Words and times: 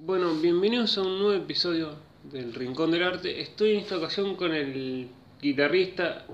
Bueno, 0.00 0.32
bienvenidos 0.34 0.96
a 0.96 1.02
un 1.02 1.18
nuevo 1.18 1.34
episodio 1.34 1.98
del 2.22 2.54
Rincón 2.54 2.90
del 2.92 3.02
Arte. 3.02 3.40
Estoy 3.40 3.72
en 3.74 3.80
esta 3.80 3.96
ocasión 3.96 4.36
con 4.36 4.54
el 4.54 5.08
guitarrista 5.40 6.24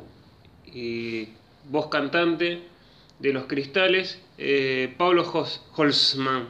y 0.67 1.29
voz 1.65 1.89
cantante 1.89 2.63
de 3.19 3.33
Los 3.33 3.47
Cristales, 3.47 4.21
eh, 4.39 4.95
Pablo 4.99 5.23
Holzman. 5.77 6.47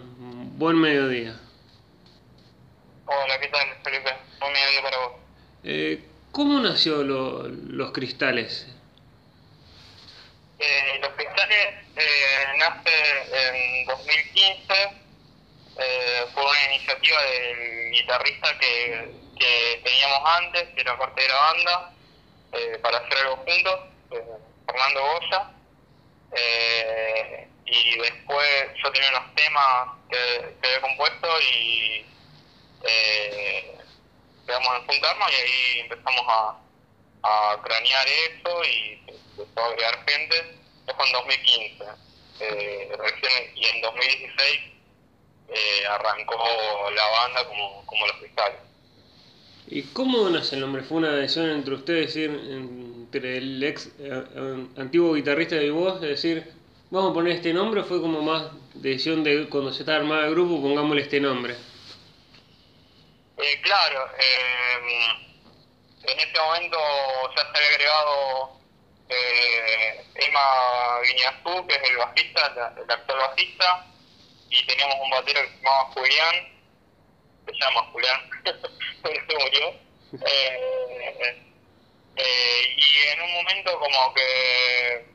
Buen 0.58 0.76
mediodía. 0.80 1.38
Hola, 3.06 3.40
¿qué 3.40 3.48
tal, 3.48 3.68
Felipe? 3.84 4.10
Buen 4.40 4.52
mediodía 4.52 4.82
para 4.82 4.98
vos. 4.98 5.12
Eh, 5.62 6.02
¿Cómo 6.32 6.58
nació 6.60 7.04
lo- 7.04 7.46
Los 7.48 7.92
Cristales? 7.92 8.66
Eh, 10.58 10.98
Los 11.00 11.10
Cristales 11.10 11.74
eh, 11.96 12.58
nace 12.58 12.90
en 12.90 13.30
2015 13.30 13.63
eh, 15.78 16.26
por 16.34 16.44
una 16.44 16.74
iniciativa 16.74 17.22
del 17.22 17.90
guitarrista 17.92 18.58
que, 18.58 19.10
que 19.38 19.80
teníamos 19.84 20.20
antes, 20.24 20.68
que 20.74 20.80
era 20.80 20.98
parte 20.98 21.22
de 21.22 21.28
la 21.28 21.34
banda, 21.34 21.94
eh, 22.52 22.78
para 22.82 22.98
hacer 22.98 23.18
algo 23.18 23.36
juntos, 23.36 23.80
eh, 24.12 24.24
Fernando 24.66 25.00
Goya. 25.02 25.50
Eh, 26.36 27.48
y 27.66 27.98
después 27.98 28.70
yo 28.82 28.92
tenía 28.92 29.10
unos 29.10 29.34
temas 29.34 29.88
que, 30.10 30.54
que 30.60 30.68
había 30.68 30.80
compuesto 30.80 31.28
y 31.40 32.06
quedamos 34.46 34.76
en 34.76 34.86
juntarnos 34.86 35.30
y 35.30 35.34
ahí 35.34 35.80
empezamos 35.80 36.24
a, 36.28 36.58
a 37.22 37.62
cranear 37.62 38.06
eso 38.06 38.64
y 38.64 39.02
empezó 39.08 39.60
a 39.60 39.66
agregar 39.66 40.04
gente. 40.06 40.38
Eso 40.86 40.96
fue 40.96 41.06
en 41.06 41.12
2015. 41.12 41.84
Eh, 42.40 42.96
y 43.54 43.66
en 43.66 43.80
2016 43.80 44.60
eh, 45.54 45.86
arrancó 45.86 46.36
la 46.94 47.06
banda 47.08 47.46
como, 47.46 47.84
como 47.86 48.06
Los 48.06 48.16
Cristales. 48.16 48.58
¿Y 49.66 49.82
cómo 49.82 50.28
nace 50.28 50.56
el 50.56 50.60
nombre? 50.60 50.82
¿Fue 50.82 50.98
una 50.98 51.10
decisión 51.12 51.50
entre 51.50 51.74
ustedes, 51.74 52.14
decir, 52.14 52.30
entre 52.30 53.38
el 53.38 53.62
ex 53.62 53.90
eh, 53.98 54.66
antiguo 54.76 55.14
guitarrista 55.14 55.56
y 55.56 55.70
vos, 55.70 55.94
es 56.02 56.08
decir, 56.08 56.52
vamos 56.90 57.10
a 57.10 57.14
poner 57.14 57.32
este 57.32 57.52
nombre 57.52 57.80
o 57.80 57.84
fue 57.84 58.00
como 58.00 58.20
más 58.20 58.50
decisión 58.74 59.24
de 59.24 59.48
cuando 59.48 59.72
se 59.72 59.80
estaba 59.80 59.98
armado 59.98 60.24
el 60.24 60.30
grupo, 60.30 60.60
pongámosle 60.60 61.02
este 61.02 61.20
nombre? 61.20 61.54
Eh, 63.36 63.60
claro, 63.62 64.10
eh, 64.18 65.24
en 66.02 66.18
este 66.20 66.40
momento 66.40 66.78
ya 67.36 67.42
se 67.42 67.48
había 67.48 67.68
agregado 67.68 68.60
eh, 69.08 70.04
Emma 70.14 71.00
Guiñazú, 71.02 71.66
que 71.66 71.74
es 71.74 71.90
el 71.90 71.96
bajista, 71.96 72.74
el 72.76 72.90
actual 72.90 73.18
bajista, 73.18 73.86
y 74.50 74.66
teníamos 74.66 74.96
un 75.00 75.10
batero 75.10 75.40
que 75.42 75.48
se 75.48 75.56
llamaba 75.56 75.90
Julián, 75.92 76.34
se 77.46 77.52
llama 77.52 77.82
Julián, 77.92 78.30
se 79.02 79.38
murió. 79.38 79.84
Eh, 80.14 81.42
eh, 82.16 82.74
y 82.76 83.08
en 83.08 83.22
un 83.22 83.32
momento 83.34 83.76
como 83.80 84.14
que 84.14 85.14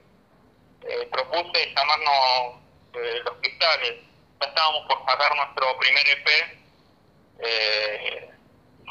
eh, 0.83 1.08
propuse 1.11 1.73
llamarnos 1.73 2.61
eh, 2.94 3.21
Los 3.23 3.36
Cristales. 3.41 3.95
Ya 4.41 4.47
estábamos 4.47 4.86
por 4.88 5.05
sacar 5.05 5.36
nuestro 5.36 5.77
primer 5.77 6.08
EP, 6.08 6.27
eh, 7.39 8.30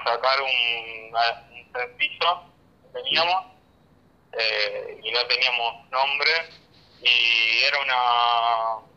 sacar 0.05 0.41
un, 0.43 1.15
un 1.53 1.73
sencillo 1.73 2.43
que 2.83 3.03
teníamos 3.03 3.47
eh, 4.33 5.01
y 5.03 5.11
no 5.11 5.27
teníamos 5.27 5.91
nombre 5.91 6.31
y 7.03 7.63
era 7.65 7.81
una 7.81 8.88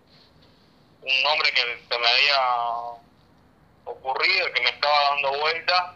un 1.02 1.24
nombre 1.24 1.50
que 1.52 1.62
se 1.62 2.00
me 2.00 2.08
había 2.08 3.02
ocurrido, 3.86 4.54
que 4.54 4.62
me 4.62 4.70
estaba 4.70 5.10
dando 5.10 5.40
vuelta 5.40 5.96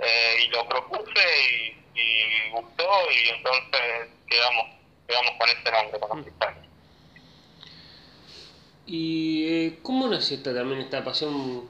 eh, 0.00 0.36
y 0.44 0.48
lo 0.48 0.66
propuse 0.68 1.76
y, 1.94 2.00
y 2.00 2.50
gustó 2.50 2.88
y 3.10 3.28
entonces 3.28 4.08
quedamos 4.26 4.74
quedamos 5.06 5.32
con 5.38 5.48
ese 5.48 5.70
nombre, 5.70 6.00
con 6.00 6.18
los 6.18 6.26
cristales. 6.26 6.64
¿Y 8.86 9.46
eh, 9.48 9.78
cómo 9.82 10.08
nació 10.08 10.36
esta, 10.36 10.54
también 10.54 10.80
esta 10.80 11.04
pasión 11.04 11.68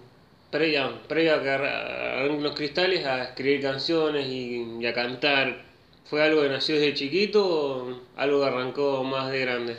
previa, 0.50 0.91
previa 1.09 1.34
a 1.34 2.22
los 2.25 2.54
cristales 2.54 3.04
a 3.06 3.25
escribir 3.25 3.62
canciones 3.62 4.26
y, 4.26 4.78
y 4.81 4.87
a 4.87 4.94
cantar? 4.94 5.62
¿Fue 6.04 6.22
algo 6.22 6.43
que 6.43 6.48
nació 6.48 6.75
desde 6.75 6.94
chiquito 6.94 7.47
o 7.47 8.00
algo 8.16 8.41
que 8.41 8.47
arrancó 8.47 9.04
más 9.04 9.31
de 9.31 9.41
grande? 9.41 9.76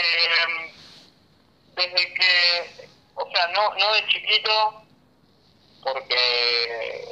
Eh, 0.00 0.72
desde 1.74 2.14
que, 2.14 2.88
o 3.14 3.30
sea, 3.30 3.48
no, 3.48 3.74
no 3.74 3.92
de 3.94 4.06
chiquito, 4.06 4.82
porque 5.82 7.04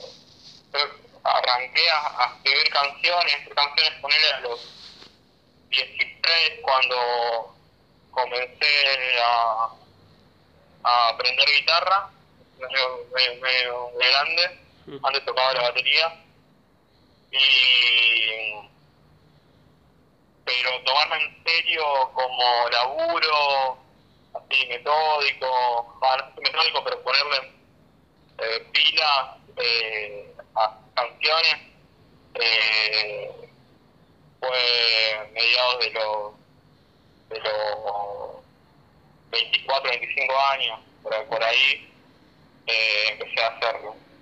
arranqué 1.24 1.90
a, 1.90 2.22
a 2.22 2.36
escribir 2.36 2.70
canciones, 2.70 3.48
canciones 3.54 4.00
ponerle 4.00 4.32
a 4.32 4.40
los 4.40 4.60
16 5.70 6.60
cuando 6.62 7.56
comencé 8.10 9.18
a, 9.20 9.68
a 10.84 11.08
aprender 11.08 11.48
guitarra, 11.58 12.10
medio, 12.58 13.06
medio, 13.14 13.40
medio 13.40 13.90
de 13.98 14.08
grande, 14.10 14.60
antes 15.02 15.24
tocaba 15.24 15.52
la 15.54 15.62
batería, 15.62 16.22
y 17.32 18.75
pero 20.46 20.80
tomarme 20.84 21.16
en 21.24 21.44
serio 21.44 21.84
como 22.14 22.68
laburo, 22.70 23.78
así 24.32 24.66
metódico, 24.68 25.98
metódico, 26.40 26.84
pero 26.84 27.02
ponerle 27.02 27.52
eh, 28.38 28.66
pila 28.72 29.36
eh, 29.56 30.34
a 30.54 30.78
canciones, 30.94 31.56
eh, 32.34 33.30
fue 34.38 35.30
mediados 35.32 35.78
de 35.80 35.90
los, 35.90 36.32
de 37.28 37.40
los 37.40 38.44
24, 39.30 39.90
25 39.90 40.38
años, 40.38 40.80
por, 41.02 41.26
por 41.26 41.42
ahí 41.42 41.92
eh, 42.68 43.04
empecé 43.10 43.42
a 43.42 43.48
hacer 43.48 43.76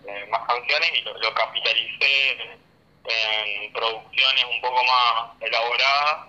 eh, 0.07 0.27
más 0.31 0.47
canciones 0.49 0.91
y 0.95 1.03
lo 1.03 1.35
capitalicé 1.35 2.59
en, 3.05 3.73
producciones 3.73 4.45
un 4.51 4.61
poco 4.61 4.83
más 4.85 5.41
elaboradas. 5.41 6.29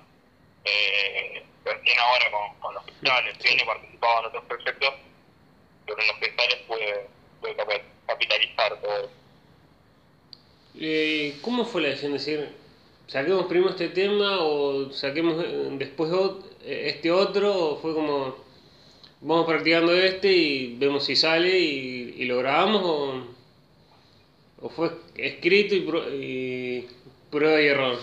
Eh, 0.65 1.43
recién 1.63 1.99
ahora 1.99 2.31
con, 2.31 2.59
con 2.59 2.73
los 2.73 2.83
cristales, 2.83 3.37
bien 3.43 3.59
he 3.59 3.65
participado 3.65 4.19
en 4.19 4.25
otros 4.27 4.43
proyectos, 4.45 4.93
pero 5.85 5.99
en 5.99 6.07
los 6.07 6.17
cristales 6.17 6.55
pude, 6.67 7.07
pude 7.41 7.57
capi- 7.57 7.81
capitalizar 8.07 8.81
todo 8.81 8.97
eso. 8.97 9.09
Eh, 10.79 11.37
¿Cómo 11.41 11.65
fue 11.65 11.81
la 11.81 11.89
decisión 11.89 12.11
de 12.13 12.17
decir, 12.17 12.55
saquemos 13.07 13.45
primero 13.45 13.69
este 13.71 13.89
tema 13.89 14.39
o 14.41 14.91
saquemos 14.91 15.43
eh, 15.43 15.69
después 15.73 16.11
eh, 16.63 16.93
este 16.95 17.11
otro? 17.11 17.55
¿O 17.55 17.77
fue 17.77 17.93
como, 17.93 18.35
vamos 19.21 19.45
practicando 19.45 19.93
este 19.95 20.31
y 20.31 20.75
vemos 20.77 21.05
si 21.05 21.15
sale 21.15 21.57
y, 21.57 22.15
y 22.17 22.25
lo 22.25 22.37
grabamos? 22.37 22.81
¿O, 22.83 23.34
o 24.61 24.69
fue 24.69 24.91
escrito 25.17 25.75
y, 25.75 25.81
pro- 25.81 26.09
y 26.13 26.88
prueba 27.31 27.61
y 27.61 27.67
error? 27.67 27.99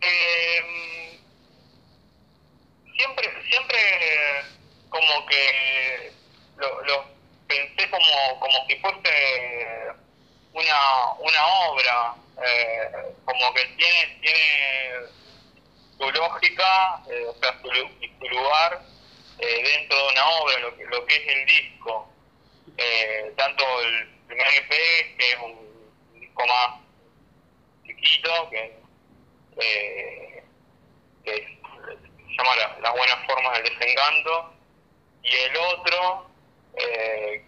Eh, 0.00 1.18
siempre, 2.96 3.28
siempre 3.50 3.78
como 4.88 5.26
que 5.26 6.12
lo, 6.56 6.82
lo 6.84 7.04
pensé 7.46 7.90
como, 7.90 8.40
como 8.40 8.66
si 8.68 8.76
fuese 8.76 9.92
una, 10.52 11.12
una 11.20 11.46
obra, 11.68 12.14
eh, 12.44 12.90
como 13.24 13.54
que 13.54 13.64
tiene, 13.76 14.18
tiene 14.20 15.08
su 15.98 16.10
lógica, 16.10 17.02
eh, 17.10 17.24
o 17.26 17.34
sea, 17.40 17.58
su, 17.62 17.68
su 17.70 18.28
lugar 18.28 18.82
eh, 19.38 19.62
dentro 19.62 19.96
de 19.98 20.12
una 20.12 20.28
obra, 20.28 20.58
lo 20.60 20.76
que, 20.76 20.84
lo 20.84 21.06
que 21.06 21.16
es 21.16 21.28
el 21.28 21.46
disco. 21.46 22.11
Eh, 22.76 23.32
tanto 23.36 23.64
el 23.82 24.08
primer 24.26 24.46
EP, 24.46 25.16
que 25.18 25.30
es 25.32 25.38
un 25.38 26.20
disco 26.20 26.46
más 26.46 26.80
chiquito, 27.86 28.50
que 28.50 28.82
eh, 29.58 30.42
que 31.24 31.32
se 31.32 32.36
llama 32.36 32.56
la- 32.56 32.78
Las 32.80 32.92
buenas 32.92 33.26
formas 33.26 33.52
del 33.62 33.78
desencanto, 33.78 34.54
y 35.22 35.34
el 35.34 35.56
otro, 35.56 36.26
eh, 36.76 37.44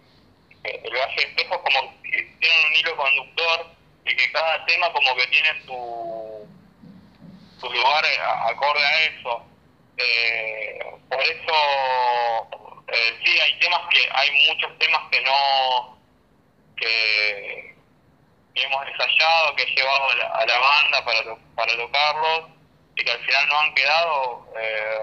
el 0.63 0.93
Valle 0.93 1.15
de 1.15 1.23
Espejos, 1.23 1.57
como 1.57 2.01
que 2.03 2.23
tiene 2.39 2.67
un 2.67 2.75
hilo 2.75 2.95
conductor 2.95 3.65
y 4.05 4.15
que 4.15 4.31
cada 4.31 4.65
tema 4.65 4.91
como 4.93 5.15
que 5.15 5.27
tiene 5.27 5.61
su, 5.65 6.47
su 7.59 7.69
lugar 7.69 8.05
acorde 8.45 8.85
a 8.85 9.03
eso. 9.05 9.45
Eh, 9.97 10.79
por 11.09 11.21
eso, 11.21 12.74
eh, 12.87 13.19
sí, 13.23 13.39
hay 13.39 13.59
temas 13.59 13.81
que, 13.89 14.09
hay 14.11 14.31
muchos 14.47 14.77
temas 14.79 15.01
que 15.11 15.21
no, 15.21 15.97
que, 16.77 17.75
hemos 18.55 18.87
ensayado, 18.87 19.55
que 19.55 19.63
he 19.63 19.75
llevado 19.75 20.09
a 20.11 20.15
la, 20.15 20.27
a 20.27 20.45
la 20.45 20.57
banda 20.59 21.05
para, 21.05 21.35
para 21.55 21.75
tocarlos 21.75 22.49
y 22.95 23.03
que 23.03 23.11
al 23.11 23.19
final 23.25 23.47
no 23.49 23.59
han 23.59 23.73
quedado 23.75 24.47
eh, 24.57 24.99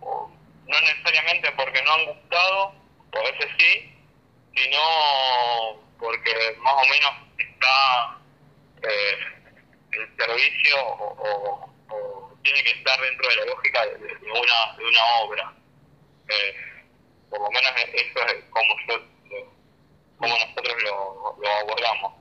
o- 0.00 0.30
no 0.66 0.80
necesariamente 0.80 1.50
porque 1.52 1.80
no 1.82 1.92
han 1.92 2.04
gustado, 2.06 2.74
o 3.12 3.18
a 3.18 3.22
veces 3.22 3.48
sí, 3.58 3.94
sino 4.54 5.80
porque 5.98 6.56
más 6.58 6.74
o 6.74 6.86
menos 6.86 7.12
está 7.38 8.18
eh, 8.82 9.18
el 9.92 10.16
servicio 10.16 10.76
o, 10.86 11.64
tiene 12.42 12.62
que 12.64 12.70
estar 12.78 13.00
dentro 13.00 13.28
de 13.28 13.36
la 13.36 13.44
lógica 13.46 13.86
de, 13.86 13.96
una, 14.30 14.76
de 14.76 14.84
una 14.84 15.04
obra. 15.20 15.52
Eh, 16.28 16.54
por 17.30 17.40
lo 17.40 17.50
menos 17.50 17.70
eso 17.92 18.20
es 18.26 18.44
como, 18.50 18.74
yo, 18.88 19.02
como 20.18 20.34
nosotros 20.38 20.82
lo, 20.82 21.36
lo 21.40 21.48
abordamos 21.48 22.12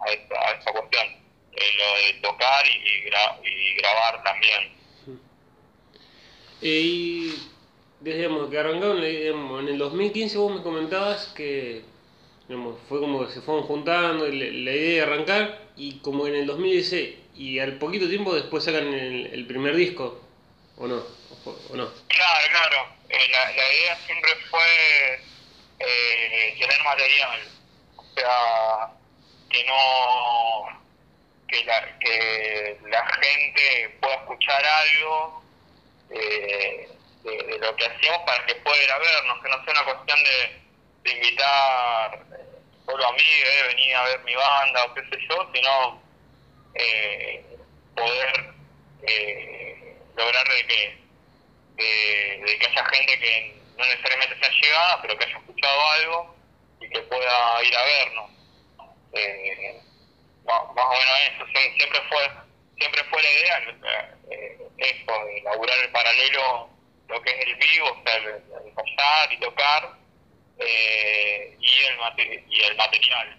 a 0.00 0.12
esta, 0.12 0.40
a 0.40 0.50
esta 0.52 0.72
cuestión, 0.72 1.06
eh, 1.52 1.70
lo 1.78 2.06
de 2.06 2.20
tocar 2.22 2.64
y, 2.66 3.48
y 3.48 3.74
grabar 3.76 4.22
también. 4.22 4.76
Y 6.60 7.34
desde 8.00 8.28
que 8.50 8.58
arrancaron, 8.58 9.02
en 9.02 9.68
el 9.68 9.78
2015 9.78 10.38
vos 10.38 10.54
me 10.54 10.62
comentabas 10.62 11.26
que 11.28 11.82
fue 12.88 13.00
como 13.00 13.26
que 13.26 13.32
se 13.32 13.40
fueron 13.40 13.64
juntando 13.64 14.26
la, 14.28 14.34
idea 14.34 14.72
de 14.72 15.02
arrancar 15.02 15.66
y 15.76 15.98
como 15.98 16.26
en 16.26 16.36
el 16.36 16.46
2016 16.46 17.16
y 17.34 17.58
al 17.58 17.78
poquito 17.78 18.08
tiempo 18.08 18.34
después 18.34 18.64
sacan 18.64 18.94
el, 18.94 19.46
primer 19.46 19.74
disco, 19.76 20.20
¿o 20.76 20.86
no? 20.86 21.02
¿O 21.44 21.76
no? 21.76 21.88
Claro, 22.08 22.46
claro. 22.50 22.95
Eh, 23.16 23.28
la, 23.30 23.50
la, 23.50 23.72
idea 23.72 23.96
siempre 24.04 24.30
fue 24.50 25.20
eh, 25.78 26.56
tener 26.60 26.82
material, 26.84 27.40
o 27.96 28.04
sea, 28.14 28.90
que 29.48 29.64
no 29.64 30.82
que 31.48 31.64
la, 31.64 31.98
que 31.98 32.78
la 32.90 33.06
gente 33.06 33.96
pueda 34.00 34.16
escuchar 34.16 34.64
algo 34.66 35.42
eh, 36.10 36.88
de, 37.22 37.58
lo 37.58 37.74
que 37.76 37.86
hacíamos 37.86 38.20
para 38.26 38.44
que 38.44 38.54
pueda 38.56 38.82
ir 38.82 38.90
a 38.90 38.98
vernos, 38.98 39.42
que 39.42 39.48
no 39.48 39.64
sea 39.64 39.72
una 39.72 39.84
cuestión 39.84 40.18
de, 40.24 40.62
de 41.04 41.16
invitar 41.16 42.26
solo 42.84 43.06
a 43.06 43.12
mí, 43.12 43.18
eh, 43.22 43.62
venir 43.68 43.94
a 43.94 44.04
ver 44.04 44.24
mi 44.24 44.34
banda 44.34 44.84
o 44.84 44.94
qué 44.94 45.02
sé 45.02 45.18
yo, 45.28 45.50
sino 45.54 46.02
eh, 46.74 47.44
poder 47.94 48.54
eh, 49.02 49.96
lograr 50.16 50.48
de 50.48 50.66
que, 50.66 51.05
de, 51.76 52.58
que 52.58 52.66
haya 52.66 52.84
gente 52.86 53.18
que 53.18 53.56
no 53.76 53.84
necesariamente 53.84 54.38
sea 54.38 54.50
llegada, 54.62 55.02
pero 55.02 55.18
que 55.18 55.24
haya 55.24 55.38
escuchado 55.38 55.90
algo 55.92 56.36
y 56.80 56.88
que 56.88 57.00
pueda 57.00 57.62
ir 57.64 57.76
a 57.76 57.84
vernos. 57.84 58.30
Eh, 59.12 59.80
más, 60.44 60.62
o 60.66 60.74
menos 60.74 61.14
eso, 61.34 61.46
siempre 61.76 62.00
fue 62.08 62.46
siempre 62.78 63.02
fue 63.04 63.22
la 63.22 63.30
idea, 63.30 63.58
eh, 64.30 64.58
eso, 64.78 65.12
de 65.24 65.84
el 65.84 65.92
paralelo, 65.92 66.68
lo 67.08 67.22
que 67.22 67.30
es 67.30 67.46
el 67.46 67.54
vivo, 67.56 67.90
o 67.90 68.02
sea, 68.02 68.16
el, 68.16 68.42
ensayar 68.68 69.32
y 69.32 69.40
tocar, 69.40 69.92
eh, 70.58 71.56
y, 71.58 71.84
el 71.84 72.44
y 72.48 72.62
el 72.62 72.76
material, 72.76 73.38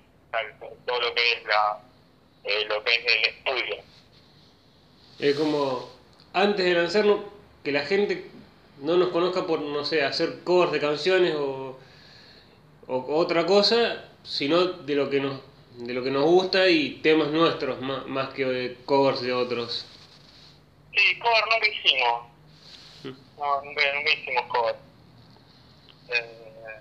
todo 0.85 1.01
lo 1.01 1.13
que 1.13 1.33
es 1.33 1.43
la 1.45 1.79
eh, 2.43 2.65
lo 2.65 2.83
que 2.83 2.95
es 2.95 3.05
el 3.05 3.25
estudio. 3.25 3.77
Es 5.19 5.35
como, 5.35 5.89
antes 6.33 6.65
de 6.65 6.73
lanzarlo, 6.73 7.33
que 7.67 7.73
la 7.73 7.85
gente 7.85 8.23
no 8.81 8.95
nos 8.95 9.09
conozca 9.09 9.45
por, 9.45 9.59
no 9.59 9.83
sé, 9.83 10.01
hacer 10.01 10.41
covers 10.45 10.71
de 10.71 10.79
canciones 10.79 11.35
o, 11.35 11.77
otra 12.87 13.45
cosa, 13.45 14.05
sino 14.23 14.63
de 14.63 14.95
lo 14.95 15.09
que 15.09 15.19
nos 15.19 15.41
de 15.75 15.93
lo 15.93 16.01
que 16.01 16.09
nos 16.09 16.23
gusta 16.23 16.69
y 16.69 17.01
temas 17.01 17.27
nuestros 17.27 17.81
más, 17.81 18.05
más 18.07 18.29
que 18.29 18.77
covers 18.85 19.19
de 19.19 19.33
otros. 19.33 19.85
Sí, 20.95 21.19
cover 21.19 21.43
nunca 21.51 21.67
hicimos. 21.67 22.21
No, 23.37 23.61
nunca, 23.63 23.81
hicimos 24.13 24.45
cover. 24.45 24.75
Eh, 26.07 26.79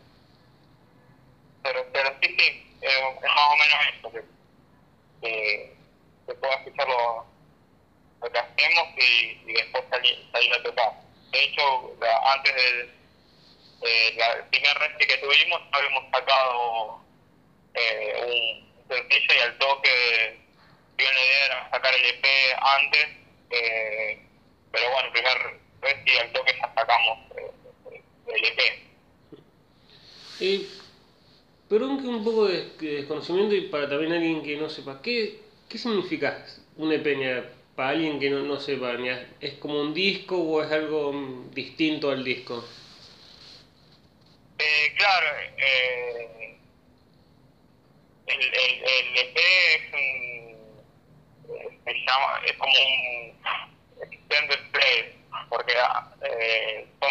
pero, 1.65 1.81
sí, 2.23 2.37
sí, 2.38 2.77
es 2.81 3.23
más 3.23 3.49
o 3.50 3.56
menos 3.56 3.79
eso, 3.99 4.12
que, 4.12 4.25
que 5.21 5.77
se 6.27 6.35
pueda 6.37 6.55
escuchar 6.55 6.87
lo, 8.21 8.31
que 8.31 8.39
hacemos 8.39 8.89
y, 8.97 9.53
después 9.53 9.85
salir, 9.91 10.29
salir 10.33 10.53
a 10.55 10.63
tocar. 10.63 10.93
De 11.31 11.45
hecho, 11.45 11.97
antes 12.35 12.55
del 12.55 12.91
eh, 13.83 14.45
primer 14.51 14.79
reste 14.79 15.07
que 15.07 15.19
tuvimos, 15.19 15.61
habíamos 15.73 16.11
sacado 16.11 17.01
eh, 17.75 18.23
un 18.27 18.67
sencilla 18.89 19.37
y 19.37 19.41
al 19.41 19.59
toque 19.59 20.39
dio 20.97 21.13
la 21.13 21.25
idea 21.25 21.47
era 21.47 21.71
sacar 21.71 21.95
el 21.95 22.05
EP 22.07 22.25
antes, 22.61 23.07
eh, 23.51 24.19
pero 24.73 24.91
bueno, 24.91 25.12
primer 25.12 25.61
vez 25.83 25.97
y 26.07 26.17
al 26.17 26.33
toque 26.33 26.53
ya 26.59 26.73
sacamos 26.75 27.19
eh, 27.37 28.01
el 28.29 28.45
EP. 28.45 28.61
Y, 30.41 30.69
pero 31.69 31.87
un, 31.87 32.07
un 32.07 32.25
poco 32.25 32.47
de, 32.47 32.71
desconocimiento 32.79 33.55
y 33.55 33.69
para 33.69 33.89
también 33.89 34.12
alguien 34.12 34.43
que 34.43 34.57
no 34.57 34.69
sepa, 34.69 35.01
¿qué, 35.03 35.41
qué 35.69 35.79
significa 35.79 36.47
un 36.77 36.93
EP 36.93 37.07
para 37.76 37.90
alguien 37.90 38.19
que 38.19 38.31
no, 38.31 38.40
no 38.40 38.58
sepa? 38.58 38.96
¿Es 39.40 39.55
como 39.55 39.81
un 39.81 39.93
disco 39.93 40.37
o 40.37 40.62
es 40.62 40.73
algo 40.73 41.12
distinto 41.52 42.11
al 42.11 42.25
disco? 42.25 42.64
Eh, 44.58 44.94
claro, 44.96 45.26
eh, 45.58 46.56
el, 48.26 48.43
el, 48.43 48.84
el 48.84 49.19
EP 49.19 49.37
es 49.37 49.93
un, 49.93 50.56
se 51.84 51.93
llama, 51.93 52.40
es 52.46 52.52
como 52.55 52.73
un 52.73 54.11
extended 54.11 54.70
play, 54.73 55.14
porque 55.50 55.75
eh, 55.75 56.87
son, 57.00 57.11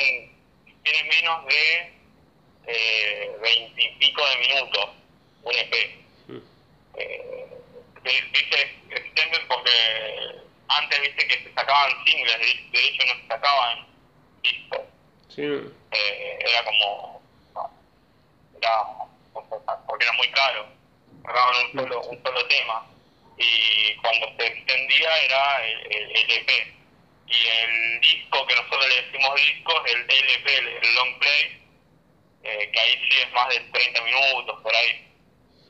tiene 0.83 1.03
menos 1.09 1.45
de 1.45 1.93
eh, 2.67 3.37
veintipico 3.39 4.21
de 4.27 4.35
minutos 4.37 4.89
un 5.43 5.55
EP. 5.55 5.95
Mm. 6.27 6.37
Eh, 6.97 7.45
dice 8.03 8.75
extended 8.89 9.47
porque 9.47 10.44
antes 10.67 11.01
viste 11.01 11.27
que 11.27 11.43
se 11.43 11.53
sacaban 11.53 11.91
singles, 12.05 12.39
de, 12.71 12.87
hecho 12.87 13.07
no 13.07 13.21
se 13.21 13.27
sacaban 13.27 13.87
discos. 14.41 14.81
Sí. 15.29 15.41
Eh, 15.43 16.39
era 16.39 16.63
como, 16.63 17.21
era, 18.57 18.83
porque 19.87 20.05
era 20.05 20.13
muy 20.13 20.29
caro 20.31 20.75
grababan 21.25 21.65
un 21.65 21.71
solo, 21.71 22.01
un 22.01 22.23
solo 22.23 22.47
tema. 22.47 22.85
Y 23.37 23.95
cuando 23.95 24.27
se 24.37 24.47
extendía 24.47 25.17
era 25.23 25.65
el, 25.65 26.11
el, 26.11 26.31
EP 26.31 26.73
y 27.27 27.47
el 27.47 28.01
disco 28.01 28.45
que 28.47 28.55
nosotros 28.55 28.87
le 28.87 29.01
decimos 29.01 29.35
disco 29.35 29.85
es 29.85 29.93
el 29.93 30.01
LP, 30.01 30.57
el, 30.57 30.95
long 30.95 31.19
play 31.19 31.61
eh, 32.43 32.69
que 32.71 32.79
ahí 32.79 32.93
sí 33.09 33.17
es 33.21 33.31
más 33.33 33.49
de 33.49 33.59
30 33.59 34.01
minutos 34.03 34.61
por 34.61 34.75
ahí. 34.75 35.11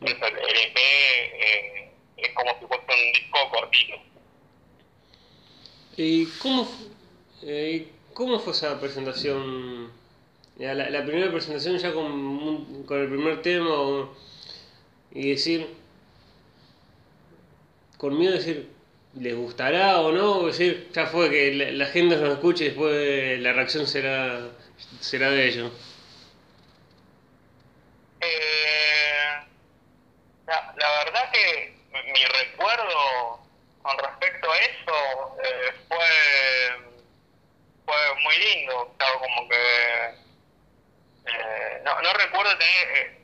Entonces, 0.02 0.44
el, 0.48 0.58
EP 0.58 0.78
eh, 0.78 1.92
es 2.18 2.34
como 2.34 2.60
si 2.60 2.66
fuese 2.68 2.86
un 2.88 3.14
disco 3.14 3.50
cortito 3.50 4.02
¿y 5.98 6.26
cómo, 6.42 6.68
eh, 7.44 7.92
cómo 8.14 8.40
fue 8.40 8.54
esa 8.54 8.80
presentación? 8.80 9.92
La, 10.58 10.74
la, 10.74 11.06
primera 11.06 11.32
presentación 11.32 11.78
ya 11.78 11.92
con, 11.94 12.84
con 12.86 13.02
el 13.02 13.10
primer 13.10 13.42
tema 13.42 14.10
y 15.12 15.30
decir, 15.32 15.68
con 17.98 18.18
miedo 18.18 18.34
de 18.34 18.38
decir, 18.38 18.70
¿les 19.16 19.36
gustará 19.36 20.02
o 20.02 20.12
no? 20.12 20.40
O 20.40 20.48
decir, 20.48 20.90
ya 20.94 21.08
fue 21.08 21.30
que 21.30 21.54
la, 21.54 21.86
gente 21.88 22.18
nos 22.18 22.34
escuche 22.34 22.66
y 22.66 22.68
después 22.68 23.40
la 23.40 23.54
reacción 23.54 23.88
será, 23.88 24.50
será 25.00 25.30
de 25.32 25.48
ellos. 25.48 25.72
Eh, 28.22 29.46
la, 30.48 31.04
verdad 31.06 31.32
que 31.32 31.78
mi 31.94 32.26
recuerdo 32.26 33.45
con 33.86 33.98
respecto 34.00 34.52
a 34.52 34.58
eso 34.58 35.38
eh, 35.44 35.72
fue, 35.88 36.08
fue 37.86 38.16
muy 38.24 38.36
lindo, 38.38 38.96
como 39.20 39.48
que 39.48 40.16
eh, 41.28 41.82
no, 41.84 42.02
no 42.02 42.14
recuerdo 42.14 42.58
tener 42.58 43.18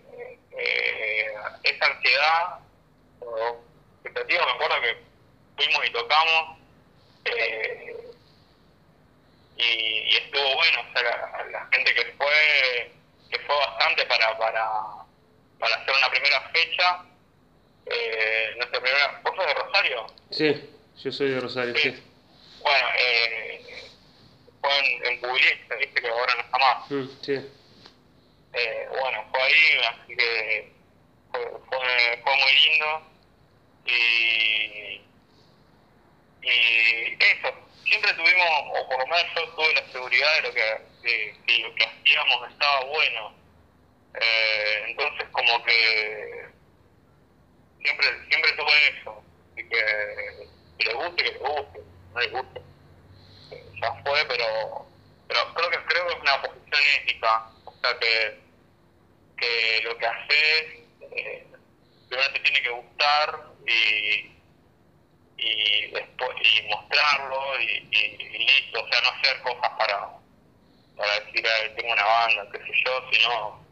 eh, 0.52 1.34
esa 1.64 1.86
ansiedad 1.88 2.60
o 3.22 3.60
expectativa, 4.04 4.46
me 4.46 4.52
acuerdo 4.52 4.82
que 4.82 4.98
fuimos 5.56 5.88
y 5.88 5.92
tocamos 5.92 6.58
eh, 7.26 7.96
y, 9.58 10.16
estuvo 10.16 10.56
bueno, 10.56 10.82
o 10.82 11.00
sea, 11.00 11.46
la, 11.52 11.68
gente 11.72 11.96
que 11.96 12.06
fue, 12.18 12.92
que 13.32 13.40
fue 13.40 13.56
bastante 13.56 14.06
para, 14.06 14.38
para, 14.38 14.72
para 15.60 15.76
hacer 15.76 15.96
una 15.98 16.10
primera 16.10 16.42
fecha, 16.50 17.04
eh, 17.94 18.54
nuestra 18.58 18.80
primera, 18.80 19.22
¿vos 19.24 19.36
sos 19.36 19.46
de 19.46 19.54
Rosario? 19.54 20.08
Sí, 20.30 20.70
yo 21.04 21.12
soy 21.12 21.30
de 21.30 21.40
Rosario, 21.40 21.76
sí. 21.78 21.96
Bueno, 22.62 22.88
eh, 22.98 23.66
fue 24.62 24.80
en, 24.80 25.06
en 25.06 25.22
Publista, 25.22 25.76
viste 25.76 26.02
que 26.02 26.08
ahora 26.08 26.36
no 26.36 26.42
está 26.42 26.58
más. 26.58 26.92
Mm, 26.92 27.08
sí 27.22 27.42
eh, 28.54 28.88
bueno, 28.90 29.26
fue 29.32 29.42
ahí, 29.42 29.78
así 29.90 30.16
que 30.16 30.72
fue, 31.32 31.40
fue, 31.70 32.36
muy 32.36 32.54
lindo. 32.54 33.02
Y, 33.86 35.02
y 36.44 37.18
eso, 37.20 37.54
siempre 37.86 38.14
tuvimos, 38.14 38.48
o 38.74 38.90
por 38.90 39.00
lo 39.00 39.08
menos 39.08 39.26
yo 39.36 39.50
tuve 39.56 39.74
la 39.74 39.92
seguridad 39.92 40.36
de 40.36 40.42
lo 40.42 40.54
que 40.54 40.92
lo 41.62 41.76
que 41.76 41.84
hacíamos 41.84 42.52
estaba 42.52 42.84
bueno. 42.86 43.34
Eh, 44.14 44.86
entonces 44.90 45.28
como 45.32 45.64
que 45.64 46.46
siempre 47.84 48.08
siempre 48.30 48.52
tuve 48.54 49.00
eso, 49.00 49.24
y 49.56 49.64
que, 49.64 50.48
que 50.78 50.86
le 50.86 50.94
guste, 50.94 51.24
que 51.24 51.32
le 51.32 51.40
guste, 51.40 51.82
no 52.14 52.20
le 52.20 52.28
guste. 52.28 52.62
Ya 53.82 53.94
fue, 54.04 54.26
pero 54.28 54.88
pero 55.28 55.54
creo 55.54 55.70
que 55.70 55.86
creo 55.86 56.08
que 56.08 56.14
es 56.14 56.20
una 56.22 56.42
posición 56.42 56.82
ética, 57.02 57.50
o 57.66 57.74
sea 57.82 57.98
que, 58.00 58.40
que 59.38 59.82
lo 59.84 59.98
que 59.98 60.06
haces 60.06 60.64
eh, 61.12 61.48
te 62.10 62.40
tiene 62.40 62.62
que 62.62 62.70
gustar 62.70 63.40
y 63.66 64.32
y 65.38 65.88
después 65.88 66.30
y 66.42 66.68
mostrarlo 66.70 67.60
y, 67.60 67.88
y, 67.92 68.38
listo, 68.38 68.84
o 68.84 68.88
sea, 68.88 69.02
no 69.02 69.10
hacer 69.10 69.42
cosas 69.42 69.72
para, 69.78 70.10
para 70.96 71.20
decir, 71.20 71.44
tengo 71.76 71.94
una 71.94 72.06
banda, 72.06 72.48
qué 72.52 72.60
sé 72.60 72.74
yo, 72.86 73.12
sino 73.12 73.66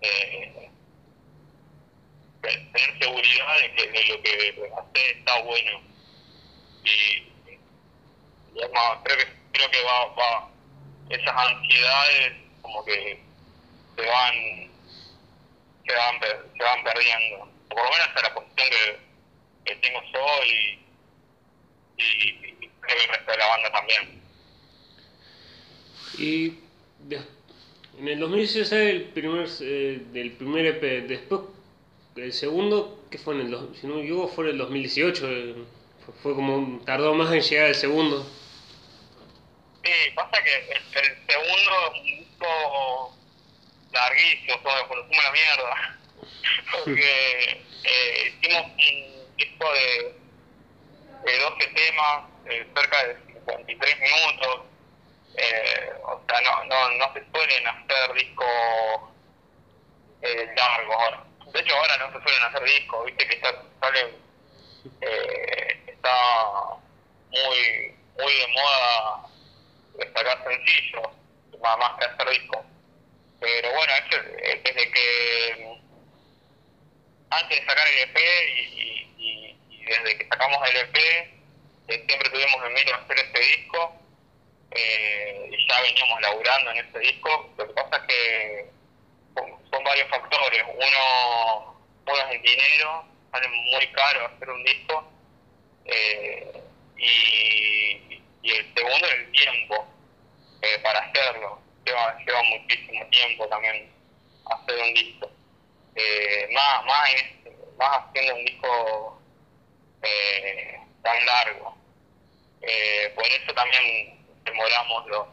eh, 0.00 0.70
tener 2.40 2.98
seguridad 2.98 3.60
de 3.60 3.74
que 3.74 3.86
de 3.90 4.04
lo 4.06 4.22
que 4.22 4.72
hace 4.78 5.10
está 5.18 5.42
bueno. 5.42 5.80
Y, 6.84 6.90
y 6.90 7.58
creo 9.04 9.16
que 9.18 9.38
creo 9.52 9.70
que 9.70 9.82
va, 9.82 10.06
va 10.14 10.50
esas 11.10 11.34
ansiedades 11.34 12.32
como 12.62 12.84
que 12.84 13.20
se 13.96 14.06
van 14.06 14.70
se 15.86 15.94
van 15.94 16.20
se 16.56 16.62
van 16.62 16.84
perdiendo 16.84 17.50
por 17.68 17.82
lo 17.82 17.90
menos 17.90 18.08
hasta 18.08 18.22
la 18.22 18.34
posición 18.34 18.68
que, 19.64 19.74
tengo 19.76 20.00
yo 20.12 20.44
y, 20.44 20.78
y, 21.98 22.28
y 22.60 22.70
creo 22.80 22.96
que 22.96 23.04
el 23.04 23.08
resto 23.10 23.30
de 23.32 23.38
la 23.38 23.46
banda 23.46 23.72
también 23.72 24.22
y 26.18 26.58
en 27.98 28.08
el 28.08 28.18
2016 28.20 28.72
el 28.72 29.02
primer 29.10 29.48
eh, 29.60 30.00
del 30.12 30.32
primer 30.32 30.66
EP 30.66 31.06
después 31.08 31.40
el 32.22 32.32
segundo 32.32 33.04
que 33.10 33.18
fue 33.18 33.34
en 33.34 33.40
el 33.40 33.74
si 33.80 33.86
no 33.86 33.96
me 33.96 34.28
fue 34.28 34.44
en 34.44 34.50
el 34.50 34.58
2018 34.58 35.28
eh, 35.28 35.54
fue, 36.22 36.34
como 36.34 36.80
tardó 36.84 37.14
más 37.14 37.32
en 37.32 37.40
llegar 37.40 37.68
el 37.68 37.74
segundo 37.74 38.26
Sí, 39.88 40.10
pasa 40.14 40.42
que 40.42 40.70
el, 40.70 41.26
segundo 41.26 41.94
es 41.94 42.00
un 42.00 42.04
disco 42.04 43.16
larguísimo, 43.92 44.58
todo, 44.60 44.88
cuando 44.88 45.06
fuimos 45.06 45.24
a 45.24 45.28
la 45.28 45.32
mierda. 45.32 45.98
Porque 46.84 47.64
eh, 47.84 48.34
hicimos 48.42 48.66
un 48.66 49.36
disco 49.36 49.72
de, 49.72 50.14
de 51.24 51.38
12 51.38 51.66
temas, 51.68 52.24
eh, 52.46 52.66
cerca 52.74 53.06
de 53.06 53.16
53 53.32 54.00
minutos. 54.00 54.60
Eh, 55.36 55.92
o 56.04 56.22
sea, 56.28 56.40
no, 56.40 56.64
no, 56.64 56.90
no 56.90 57.12
se 57.14 57.24
suelen 57.30 57.66
hacer 57.66 58.12
discos 58.14 58.46
eh, 60.22 60.52
largos 60.56 60.96
ahora. 60.96 61.27
De 61.52 61.60
hecho, 61.60 61.74
ahora 61.74 61.98
no 61.98 62.12
se 62.12 62.22
suelen 62.22 62.44
hacer 62.44 62.62
discos, 62.64 63.06
viste 63.06 63.26
que 63.26 63.34
está, 63.34 63.62
sale, 63.80 64.14
eh, 65.00 65.82
está 65.86 66.14
muy, 67.30 67.96
muy 68.18 68.32
de 68.32 68.48
moda 68.48 69.28
sacar 70.14 70.44
sencillos, 70.44 71.08
más, 71.60 71.78
más 71.78 71.98
que 71.98 72.04
hacer 72.04 72.28
disco. 72.30 72.64
Pero 73.40 73.72
bueno, 73.72 73.92
eh, 74.10 74.60
desde 74.64 74.90
que 74.90 75.78
antes 77.30 77.60
de 77.60 77.66
sacar 77.66 77.86
el 77.88 77.98
EP 77.98 78.18
y, 79.18 79.56
desde 79.84 80.18
que 80.18 80.28
sacamos 80.28 80.58
el 80.68 80.76
EP, 80.76 80.96
eh, 80.96 82.04
siempre 82.06 82.30
tuvimos 82.30 82.66
en 82.66 82.72
mente 82.74 82.92
hacer 82.92 83.18
este 83.18 83.40
disco 83.40 83.94
eh, 84.72 85.50
y 85.50 85.68
ya 85.68 85.80
veníamos 85.80 86.20
laburando 86.20 86.70
en 86.72 86.76
este 86.78 86.98
disco. 86.98 87.50
Lo 87.56 87.68
que 87.68 87.74
pasa 87.74 87.96
es 87.96 88.02
que 88.02 88.70
son, 89.78 89.84
varios 89.84 90.08
factores. 90.08 90.62
Uno, 90.74 91.76
uno 92.06 92.16
es 92.16 92.34
el 92.34 92.42
dinero, 92.42 93.04
sale 93.32 93.48
muy 93.48 93.86
caro 93.92 94.26
hacer 94.26 94.50
un 94.50 94.64
disco. 94.64 95.12
Eh, 95.84 96.52
y, 96.96 98.22
y 98.42 98.50
el 98.52 98.74
segundo 98.74 99.06
es 99.06 99.12
el 99.14 99.32
tiempo 99.32 99.86
eh, 100.62 100.78
para 100.82 101.00
hacerlo. 101.00 101.60
Lleva, 101.84 102.18
lleva 102.26 102.42
muchísimo 102.42 103.06
tiempo 103.06 103.46
también 103.48 103.90
hacer 104.46 104.80
un 104.82 104.94
disco. 104.94 105.30
Eh, 105.94 106.48
más, 106.52 106.84
más, 106.84 107.10
en- 107.14 107.76
más 107.78 108.02
haciendo 108.04 108.34
un 108.34 108.44
disco 108.44 109.22
eh, 110.02 110.78
tan 111.02 111.24
largo. 111.26 111.76
Eh, 112.62 113.12
por 113.14 113.24
eso 113.26 113.54
también 113.54 114.18
demoramos 114.44 115.06
lo, 115.06 115.28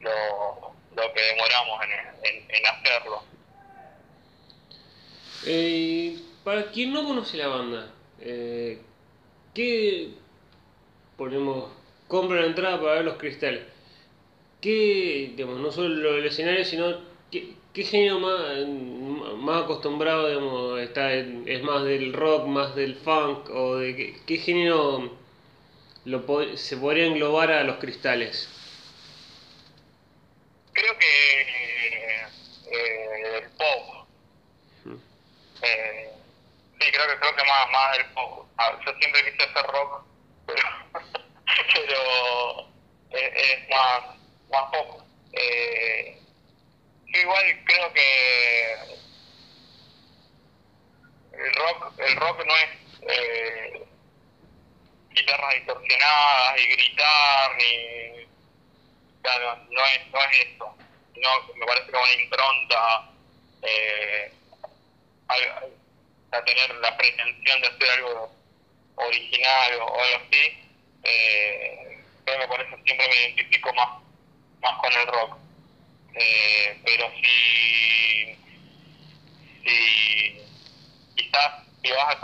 lo, 0.00 0.74
lo 0.94 1.12
que 1.12 1.20
demoramos 1.20 1.80
en, 2.22 2.46
en 2.50 2.66
hacerlo. 2.66 3.22
Eh, 5.46 6.18
para 6.42 6.70
quien 6.70 6.92
no 6.92 7.04
conoce 7.04 7.36
la 7.36 7.48
banda, 7.48 7.92
eh, 8.20 8.78
¿qué 9.54 10.10
ponemos? 11.16 11.70
Compra 12.08 12.40
la 12.40 12.46
entrada 12.46 12.80
para 12.80 12.94
ver 12.94 13.04
los 13.04 13.16
cristales. 13.16 13.62
¿Qué, 14.60 15.32
digamos, 15.36 15.60
no 15.60 15.70
solo 15.72 16.16
el 16.16 16.26
escenario, 16.26 16.64
sino 16.64 16.98
qué, 17.30 17.54
qué 17.72 17.84
género 17.84 18.20
más, 18.20 18.66
más 19.38 19.64
acostumbrado, 19.64 20.28
digamos, 20.28 20.80
está 20.80 21.14
en- 21.14 21.44
es 21.48 21.62
más 21.62 21.84
del 21.84 22.12
rock, 22.12 22.46
más 22.46 22.74
del 22.74 22.96
funk, 22.96 23.50
o 23.50 23.76
de 23.76 23.96
qué, 23.96 24.16
qué 24.26 24.36
género 24.38 25.10
lo 26.06 26.24
se 26.56 26.76
podría 26.78 27.06
englobar 27.06 27.50
a 27.52 27.64
los 27.64 27.76
cristales? 27.78 28.48
Creo 30.72 30.92
que 30.98 31.40
eh, 32.70 33.38
el 33.38 33.50
pop. 33.56 33.93
Eh, 35.64 36.10
sí, 36.78 36.92
creo 36.92 37.08
que 37.08 37.18
creo 37.18 37.36
que 37.36 37.44
más, 37.44 37.70
más 37.70 37.96
del 37.96 38.06
pop. 38.12 38.46
Ah, 38.58 38.78
yo 38.84 38.92
siempre 38.98 39.32
quise 39.32 39.50
hacer 39.50 39.66
rock, 39.66 40.04
pero, 40.46 40.60
pero 41.72 42.68
es, 43.10 43.32
es 43.34 43.68
más, 43.70 44.16
más 44.50 44.70
pop. 44.70 45.02
Eh, 45.32 46.18
igual 47.06 47.64
creo 47.64 47.92
que 47.92 48.74
el 51.32 51.54
rock, 51.54 51.98
el 51.98 52.16
rock 52.16 52.44
no 52.44 52.56
es 52.56 52.68
eh, 53.08 53.84
guitarras 55.10 55.54
distorsionadas 55.54 56.60
y 56.60 56.66
gritar 56.68 57.56
ni 57.56 58.26
claro, 59.22 59.56
no 59.70 59.86
es, 59.86 60.06
no 60.12 60.18
es 60.20 60.38
eso. 60.38 60.76
No, 61.16 61.54
me 61.54 61.66
parece 61.66 61.90
que 61.90 61.96
una 61.96 62.22
impronta 62.22 63.10
eh, 63.62 64.32
a 66.32 66.44
tener 66.44 66.74
la 66.76 66.96
pretensión 66.96 67.60
de 67.60 67.68
hacer 67.68 67.90
algo 67.90 68.32
original 68.96 69.74
o, 69.80 70.00
algo 70.00 70.16
así. 70.26 70.58
Eh, 71.02 72.02
creo 72.24 72.40
que 72.40 72.48
por 72.48 72.60
eso 72.60 72.76
siempre 72.84 73.08
me 73.08 73.16
identifico 73.16 73.72
más, 73.74 74.02
más 74.60 74.78
con 74.80 74.92
el 74.92 75.06
rock. 75.06 75.36
Eh, 76.14 76.80
pero 76.84 77.10
si, 77.20 78.36
si 79.64 80.38
quizás 81.16 81.64
si 81.82 81.90
vas 81.90 82.16
a 82.16 82.20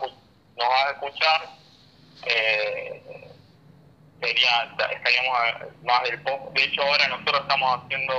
nos 0.57 0.69
vas 0.69 0.87
a 0.87 0.91
escuchar, 0.91 1.49
eh, 2.27 3.03
sería 4.21 4.75
estaríamos 4.91 5.39
más 5.85 6.03
del 6.05 6.23
pop. 6.23 6.53
De 6.55 6.65
hecho, 6.65 6.83
ahora 6.83 7.09
nosotros 7.09 7.41
estamos 7.43 7.81
haciendo 7.83 8.15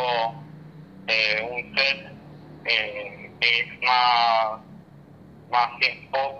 eh, 1.07 1.47
un 1.49 1.77
set 1.77 2.11
eh, 2.65 3.31
que 3.39 3.59
es 3.59 3.81
más, 3.81 4.61
más 5.51 5.77
bien 5.79 6.09
pop, 6.09 6.39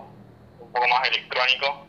un 0.58 0.72
poco 0.72 0.88
más 0.88 1.06
electrónico. 1.08 1.86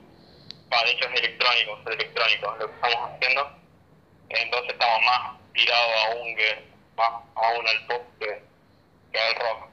De 0.70 0.92
hecho, 0.92 1.08
es 1.08 1.20
electrónico, 1.20 1.80
es 1.86 1.96
electrónico 1.96 2.56
lo 2.60 2.68
que 2.68 2.74
estamos 2.74 3.12
haciendo. 3.12 3.50
Entonces, 4.30 4.72
estamos 4.72 5.00
más 5.06 5.38
tirados 5.54 5.92
aún 6.08 6.36
que 6.36 6.64
más 6.98 7.10
aún 7.36 7.68
al 7.68 7.88
pop 7.88 8.02
que, 8.20 9.20
al 9.20 9.36
rock. 9.36 9.70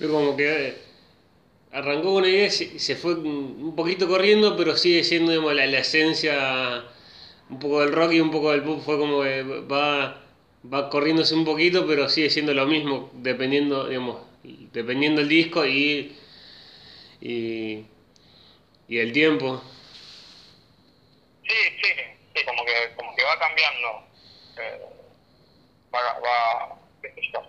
Es 0.00 0.08
como 0.08 0.36
que 0.36 0.68
eh, 0.68 0.82
arrancó 1.72 2.04
con 2.04 2.14
una 2.14 2.28
idea 2.28 2.46
y 2.46 2.64
y 2.74 2.78
se 2.78 2.96
fue 2.96 3.14
un 3.14 3.74
poquito 3.76 4.08
corriendo, 4.08 4.56
pero 4.56 4.76
sigue 4.76 5.04
siendo 5.04 5.30
digamos, 5.30 5.54
la, 5.54 5.66
la 5.66 5.78
esencia 5.78 6.84
un 7.48 7.58
poco 7.58 7.80
del 7.80 7.92
rock 7.92 8.12
y 8.12 8.20
un 8.20 8.30
poco 8.30 8.50
del 8.50 8.64
pop. 8.64 8.80
Fue 8.84 8.98
como 8.98 9.22
que 9.22 9.42
va, 9.42 10.20
va 10.72 10.90
corriéndose 10.90 11.34
un 11.34 11.44
poquito, 11.44 11.86
pero 11.86 12.08
sigue 12.08 12.30
siendo 12.30 12.52
lo 12.52 12.66
mismo, 12.66 13.10
dependiendo, 13.14 13.86
digamos, 13.86 14.29
dependiendo 14.42 15.20
el 15.20 15.28
disco 15.28 15.64
y, 15.66 16.16
y, 17.20 17.84
y 18.88 18.98
el 18.98 19.12
tiempo. 19.12 19.62
Sí, 21.42 21.56
sí, 21.82 21.88
sí, 22.34 22.44
como 22.44 22.64
que, 22.64 22.94
como 22.96 23.14
que 23.16 23.24
va 23.24 23.38
cambiando. 23.38 24.04
Eh, 24.56 24.80
va, 25.94 26.18
va, 26.20 26.76
qué 27.02 27.12
sé 27.14 27.22
yo. 27.32 27.42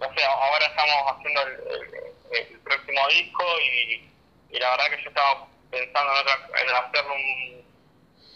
No 0.00 0.12
sé, 0.14 0.24
ahora 0.24 0.66
estamos 0.66 0.96
haciendo 1.12 1.40
el, 1.42 1.52
el- 1.52 2.46
el 2.52 2.60
próximo 2.60 3.08
disco 3.08 3.44
y, 3.60 4.10
y 4.50 4.58
la 4.58 4.70
verdad 4.70 4.90
que 4.90 5.02
yo 5.02 5.08
estaba 5.08 5.46
pensando 5.70 6.12
en, 6.12 6.18
otra, 6.18 6.48
en 6.62 6.70
hacer 6.70 7.04
un, 7.06 7.64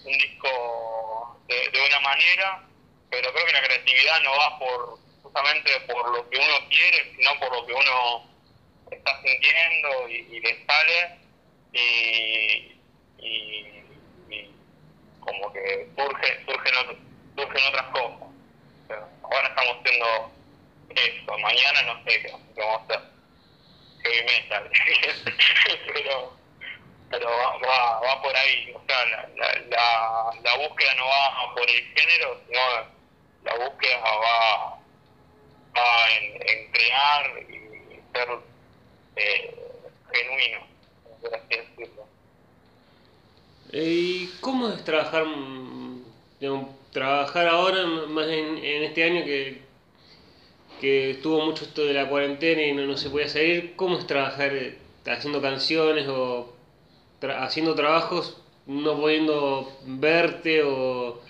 un 0.04 0.18
disco 0.18 1.40
de, 1.48 1.68
de 1.70 1.86
una 1.86 2.00
manera, 2.00 2.62
pero 3.10 3.32
creo 3.32 3.46
que 3.46 3.52
la 3.52 3.62
creatividad 3.64 4.20
no 4.22 4.30
va 4.38 4.58
por 4.58 4.98
justamente 5.22 5.80
por 5.82 6.10
lo 6.16 6.28
que 6.30 6.38
uno 6.38 6.68
quiere, 6.70 7.12
sino 7.16 7.38
por 7.40 7.52
lo 7.52 7.66
que 7.66 7.72
uno 7.74 8.24
está 8.90 9.20
sintiendo 9.22 10.08
y, 10.08 10.40
le 10.40 10.66
sale 10.66 11.18
y, 11.72 12.80
y, 13.18 13.84
como 15.20 15.52
que 15.52 15.88
surge, 15.96 16.44
surgen, 16.46 16.76
otro- 16.76 16.98
surgen 17.36 17.68
otras 17.68 17.86
cosas. 17.92 18.28
Ahora 19.22 19.48
estamos 19.48 19.76
haciendo 19.80 20.32
esto, 20.90 21.38
mañana 21.38 21.82
no 21.82 22.04
sé 22.04 22.22
qué, 22.22 22.32
vamos 22.56 22.80
a 22.90 22.94
hacer. 22.94 23.00
Pero 25.92 26.36
pero 27.10 27.26
va, 27.30 27.56
va, 27.58 28.00
va 28.00 28.22
por 28.22 28.36
ahí. 28.36 28.72
O 28.74 28.82
sea, 28.86 29.04
la, 29.06 29.28
la, 29.36 29.54
la, 29.70 30.30
la 30.42 30.56
búsqueda 30.58 30.94
no 30.94 31.06
va 31.06 31.54
por 31.54 31.68
el 31.70 31.84
género, 31.94 32.40
sino 32.46 32.60
la 33.44 33.54
búsqueda 33.64 33.98
va, 34.00 34.77
en, 35.74 36.72
crear 36.72 37.42
y 37.48 38.00
ser 38.12 38.28
eh, 39.16 39.54
genuino, 40.12 40.66
por 41.20 41.34
así 41.34 41.46
decirlo. 41.48 42.06
¿Y 43.72 44.26
cómo 44.40 44.68
es 44.68 44.82
trabajar, 44.84 45.24
mm, 45.26 46.02
digamos, 46.40 46.68
trabajar 46.92 47.48
ahora, 47.48 47.84
más 47.86 48.26
en, 48.26 48.58
en 48.58 48.84
este 48.84 49.04
año 49.04 49.24
que, 49.24 49.60
que 50.80 51.10
estuvo 51.10 51.44
mucho 51.44 51.64
esto 51.64 51.84
de 51.84 51.92
la 51.92 52.08
cuarentena 52.08 52.62
y 52.62 52.72
no, 52.72 52.82
no 52.86 52.96
se 52.96 53.10
podía 53.10 53.28
salir? 53.28 53.74
¿Cómo 53.76 53.98
es 53.98 54.06
trabajar 54.06 54.54
eh, 54.54 54.78
haciendo 55.06 55.42
canciones 55.42 56.06
o 56.08 56.52
tra- 57.20 57.42
haciendo 57.42 57.74
trabajos 57.74 58.36
no 58.66 58.96
pudiendo 59.00 59.72
verte 59.86 60.62
o, 60.62 61.20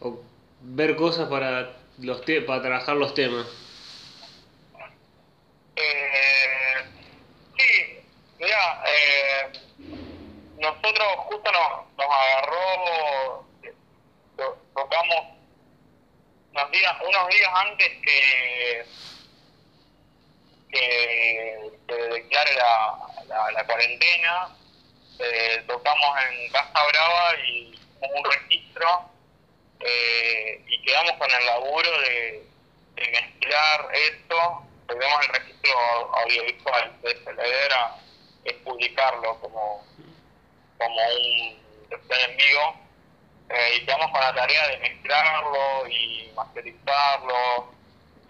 o 0.00 0.20
ver 0.62 0.96
cosas 0.96 1.28
para, 1.28 1.76
los 1.98 2.24
te- 2.24 2.42
para 2.42 2.62
trabajar 2.62 2.96
los 2.96 3.14
temas? 3.14 3.46
Eh, 5.76 6.74
sí, 7.58 7.84
mira, 8.38 8.82
eh, 8.86 9.52
nosotros 10.56 11.06
justo 11.28 11.52
nos, 11.52 11.96
nos 11.98 12.06
agarró, 12.10 13.50
eh, 13.62 13.74
to- 14.36 14.70
tocamos 14.74 15.16
unos 16.52 16.70
días, 16.70 16.96
unos 17.06 17.28
días 17.28 17.50
antes 17.54 17.88
que, 18.02 18.86
que 20.68 21.70
se 21.88 21.94
declare 21.94 22.54
la, 22.54 22.98
la, 23.26 23.50
la 23.52 23.66
cuarentena, 23.66 24.56
eh, 25.18 25.64
tocamos 25.66 26.16
en 26.30 26.50
Casa 26.50 26.86
Brava 26.88 27.34
y 27.46 27.74
un 28.00 28.24
registro 28.24 29.15
eh, 29.80 30.64
y 30.66 30.82
quedamos 30.82 31.12
con 31.12 31.30
el 31.30 31.46
laburo 31.46 31.90
de, 32.00 32.46
mezclar 32.96 33.88
esto, 33.92 34.62
tenemos 34.88 35.26
el 35.26 35.34
registro 35.34 35.78
audiovisual, 36.16 36.92
entonces 36.94 37.36
la 37.36 37.46
idea 37.46 37.64
era 37.66 37.96
es 38.44 38.54
publicarlo 38.64 39.38
como, 39.40 39.84
como 40.78 41.08
un 41.08 41.66
en 41.90 42.36
vivo 42.36 42.80
eh, 43.50 43.76
y 43.76 43.84
quedamos 43.84 44.10
con 44.10 44.20
la 44.20 44.34
tarea 44.34 44.68
de 44.68 44.78
mezclarlo 44.78 45.86
y 45.88 46.32
masterizarlo. 46.34 47.72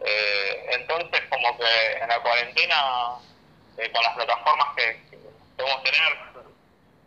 Eh, 0.05 0.67
entonces 0.73 1.21
como 1.31 1.57
que 1.59 1.93
en 2.03 2.09
la 2.09 2.21
cuarentena, 2.21 3.15
eh, 3.79 3.91
con 3.93 4.03
las 4.03 4.15
plataformas 4.15 4.77
que, 4.77 5.01
que 5.11 5.19
podemos 5.57 5.83
tener 5.85 6.19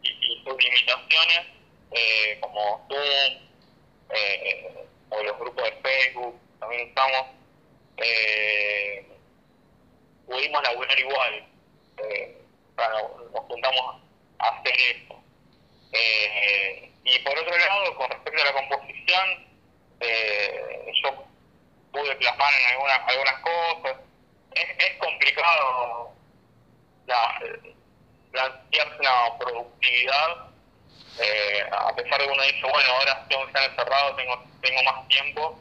y, 0.01 0.09
y 0.09 0.43
sus 0.43 0.63
limitaciones, 0.63 1.47
eh, 1.91 2.37
como 2.39 2.87
Zoom, 2.87 3.48
eh, 4.09 4.85
o 5.09 5.23
los 5.23 5.39
grupos 5.39 5.63
de 5.63 5.71
Facebook, 5.71 6.39
también 6.59 6.87
estamos, 6.89 7.27
eh, 7.97 9.05
pudimos 10.25 10.63
laburar 10.63 10.99
igual. 10.99 11.47
Eh, 11.97 12.37
bueno, 12.75 13.29
nos 13.33 13.43
juntamos 13.45 14.01
a 14.39 14.47
hacer 14.47 14.73
eso. 14.79 15.21
Eh, 15.91 16.91
y 17.03 17.19
por 17.19 17.37
otro 17.37 17.57
lado, 17.57 17.95
con 17.95 18.09
respecto 18.09 18.41
a 18.41 18.45
la 18.45 18.53
composición, 18.53 19.47
eh, 19.99 20.91
yo 21.03 21.23
pude 21.91 22.15
plasmar 22.15 22.53
en 22.53 22.73
algunas, 22.73 22.99
algunas 23.07 23.39
cosas. 23.41 23.97
Es, 24.53 24.97
complicado 24.99 26.13
la, 27.07 27.41
plantearse 28.31 28.99
una 28.99 29.37
productividad, 29.37 30.48
eh, 31.19 31.63
a 31.71 31.95
pesar 31.95 32.19
de 32.19 32.25
que 32.27 32.31
uno 32.33 32.43
dice, 32.43 32.61
bueno, 32.63 32.89
ahora 32.93 33.27
tengo 33.29 33.43
que 33.43 33.47
estar 33.49 33.69
encerrado, 33.69 34.15
tengo, 34.15 34.43
tengo 34.61 34.83
más 34.83 35.07
tiempo, 35.07 35.59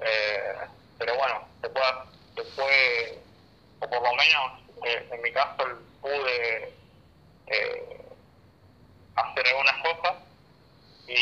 eh, 0.00 0.54
pero 0.98 1.16
bueno, 1.16 1.48
se 1.62 1.68
puede, 1.70 1.92
se 2.36 2.44
puede, 2.44 3.22
o 3.80 3.88
por 3.90 4.02
lo 4.02 4.14
menos 4.14 4.52
eh, 4.84 5.08
en 5.12 5.22
mi 5.22 5.32
caso 5.32 5.64
pude 6.00 6.74
eh, 7.46 8.02
hacer 9.16 9.46
algunas 9.48 9.76
cosas 9.82 10.16
y, 11.06 11.14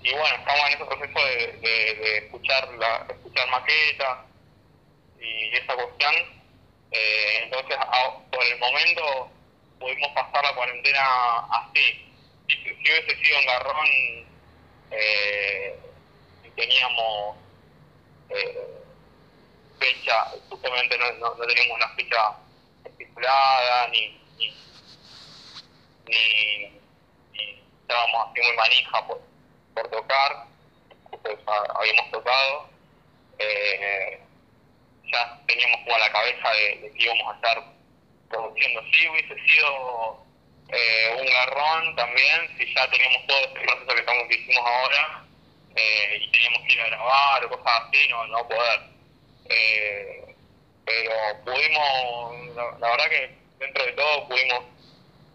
y 0.00 0.12
bueno, 0.14 0.36
estamos 0.36 0.62
en 0.68 0.74
ese 0.74 0.84
proceso 0.86 1.26
de, 1.26 1.58
de, 1.58 2.16
escuchar, 2.18 2.68
la, 2.74 3.06
escuchar 3.10 3.48
maquetas 3.50 4.18
y 5.20 5.56
esa 5.56 5.74
cuestión. 5.74 6.14
Eh, 6.90 7.40
entonces, 7.44 7.76
a- 7.78 8.18
por 8.30 8.44
el 8.44 8.58
momento, 8.58 9.30
pudimos 9.78 10.10
pasar 10.12 10.44
la 10.44 10.54
cuarentena 10.54 11.38
así. 11.50 12.04
Si, 12.48 12.54
si 12.56 12.70
hubiese 12.70 13.16
sido 13.16 13.38
un 13.38 13.46
garrón, 13.46 13.86
eh, 14.90 15.78
teníamos 16.56 17.36
eh, 18.30 18.68
fecha, 19.78 20.24
justamente 20.48 20.98
no, 20.98 21.12
no, 21.12 21.34
no 21.34 21.46
teníamos 21.46 21.76
una 21.76 21.88
fecha 21.94 22.36
estipulada, 22.84 23.88
ni, 23.88 24.20
ni, 24.38 24.54
ni, 26.06 26.80
ni 27.32 27.62
estábamos 27.82 28.30
así 28.30 28.40
muy 28.40 28.56
manija 28.56 29.06
por, 29.06 29.20
por 29.74 29.90
tocar, 29.90 30.46
ya 31.12 31.74
habíamos 31.74 32.10
tocado. 32.10 32.68
Eh, 33.38 34.20
ya 35.12 35.40
teníamos 35.46 35.80
como 35.84 35.98
la 35.98 36.12
cabeza 36.12 36.50
de, 36.50 36.76
de 36.80 36.92
que 36.92 37.04
íbamos 37.04 37.32
a 37.32 37.36
estar 37.36 37.77
produciendo. 38.28 38.82
Sí, 38.92 39.08
hubiese 39.08 39.34
sido 39.46 40.24
eh, 40.70 41.16
un 41.18 41.26
garrón 41.26 41.96
también, 41.96 42.48
si 42.58 42.74
ya 42.74 42.88
teníamos 42.90 43.26
todo 43.26 43.38
este 43.38 43.60
proceso 43.60 43.94
que, 43.94 44.00
estamos, 44.00 44.28
que 44.28 44.34
hicimos 44.34 44.66
ahora 44.66 45.24
eh, 45.76 46.18
y 46.20 46.30
teníamos 46.30 46.62
que 46.66 46.72
ir 46.72 46.80
a 46.80 46.86
grabar 46.86 47.44
o 47.44 47.48
cosas 47.48 47.82
así, 47.86 48.08
no, 48.08 48.26
no 48.26 48.48
poder. 48.48 48.80
Eh, 49.48 50.34
pero 50.84 51.12
pudimos, 51.44 52.56
la, 52.56 52.90
verdad 52.90 53.08
que 53.10 53.30
dentro 53.58 53.84
de 53.84 53.92
todo 53.92 54.28
pudimos 54.28 54.64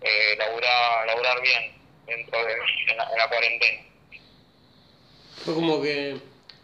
eh, 0.01 0.36
laburar, 0.38 1.08
laburar 1.08 1.41
bien 1.41 1.73
dentro 2.06 2.45
de 2.45 2.56
la 3.17 3.27
cuarentena. 3.29 3.84
Fue 5.45 5.53
como 5.53 5.82
que 5.82 6.17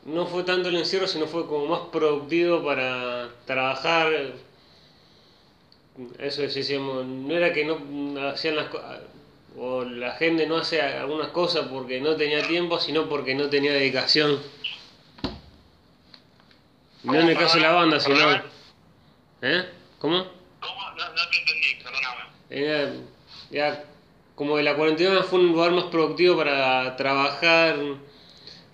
no 0.05 0.25
fue 0.27 0.43
tanto 0.43 0.69
el 0.69 0.77
encierro, 0.77 1.07
sino 1.07 1.27
fue 1.27 1.47
como 1.47 1.65
más 1.65 1.89
productivo 1.91 2.63
para 2.63 3.29
trabajar. 3.45 4.11
Eso 6.19 6.41
decíamos, 6.43 7.05
no 7.05 7.33
era 7.35 7.51
que 7.53 7.65
no 7.65 8.29
hacían 8.29 8.55
las 8.55 8.67
cosas, 8.67 8.99
o 9.57 9.83
la 9.83 10.12
gente 10.13 10.47
no 10.47 10.57
hace 10.57 10.81
algunas 10.81 11.29
cosas 11.29 11.67
porque 11.67 11.99
no 11.99 12.15
tenía 12.15 12.47
tiempo, 12.47 12.79
sino 12.79 13.09
porque 13.09 13.35
no 13.35 13.49
tenía 13.49 13.73
dedicación. 13.73 14.39
No 17.03 17.19
en 17.19 17.29
el 17.29 17.38
caso 17.38 17.55
de 17.57 17.63
la 17.63 17.71
banda, 17.71 17.99
sino... 17.99 18.17
¿Eh? 19.41 19.65
¿Cómo? 19.99 20.25
¿Cómo? 20.59 20.89
No, 20.97 21.09
no 21.09 21.29
te 21.29 21.38
entendí, 21.39 21.83
perdóname. 21.83 22.21
Era, 22.49 22.93
ya, 23.51 23.83
como 24.35 24.55
que 24.57 24.63
la 24.63 24.75
cuarentena 24.75 25.23
fue 25.23 25.39
un 25.39 25.47
lugar 25.47 25.71
más 25.71 25.85
productivo 25.85 26.38
para 26.38 26.95
trabajar, 26.97 27.77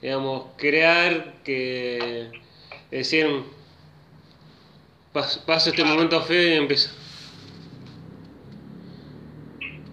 digamos, 0.01 0.45
crear, 0.57 1.35
que 1.43 2.31
decir, 2.91 3.27
pas- 5.13 5.39
paso 5.45 5.69
este 5.69 5.83
momento 5.83 6.21
feo 6.21 6.53
y 6.53 6.57
empiezo. 6.57 6.89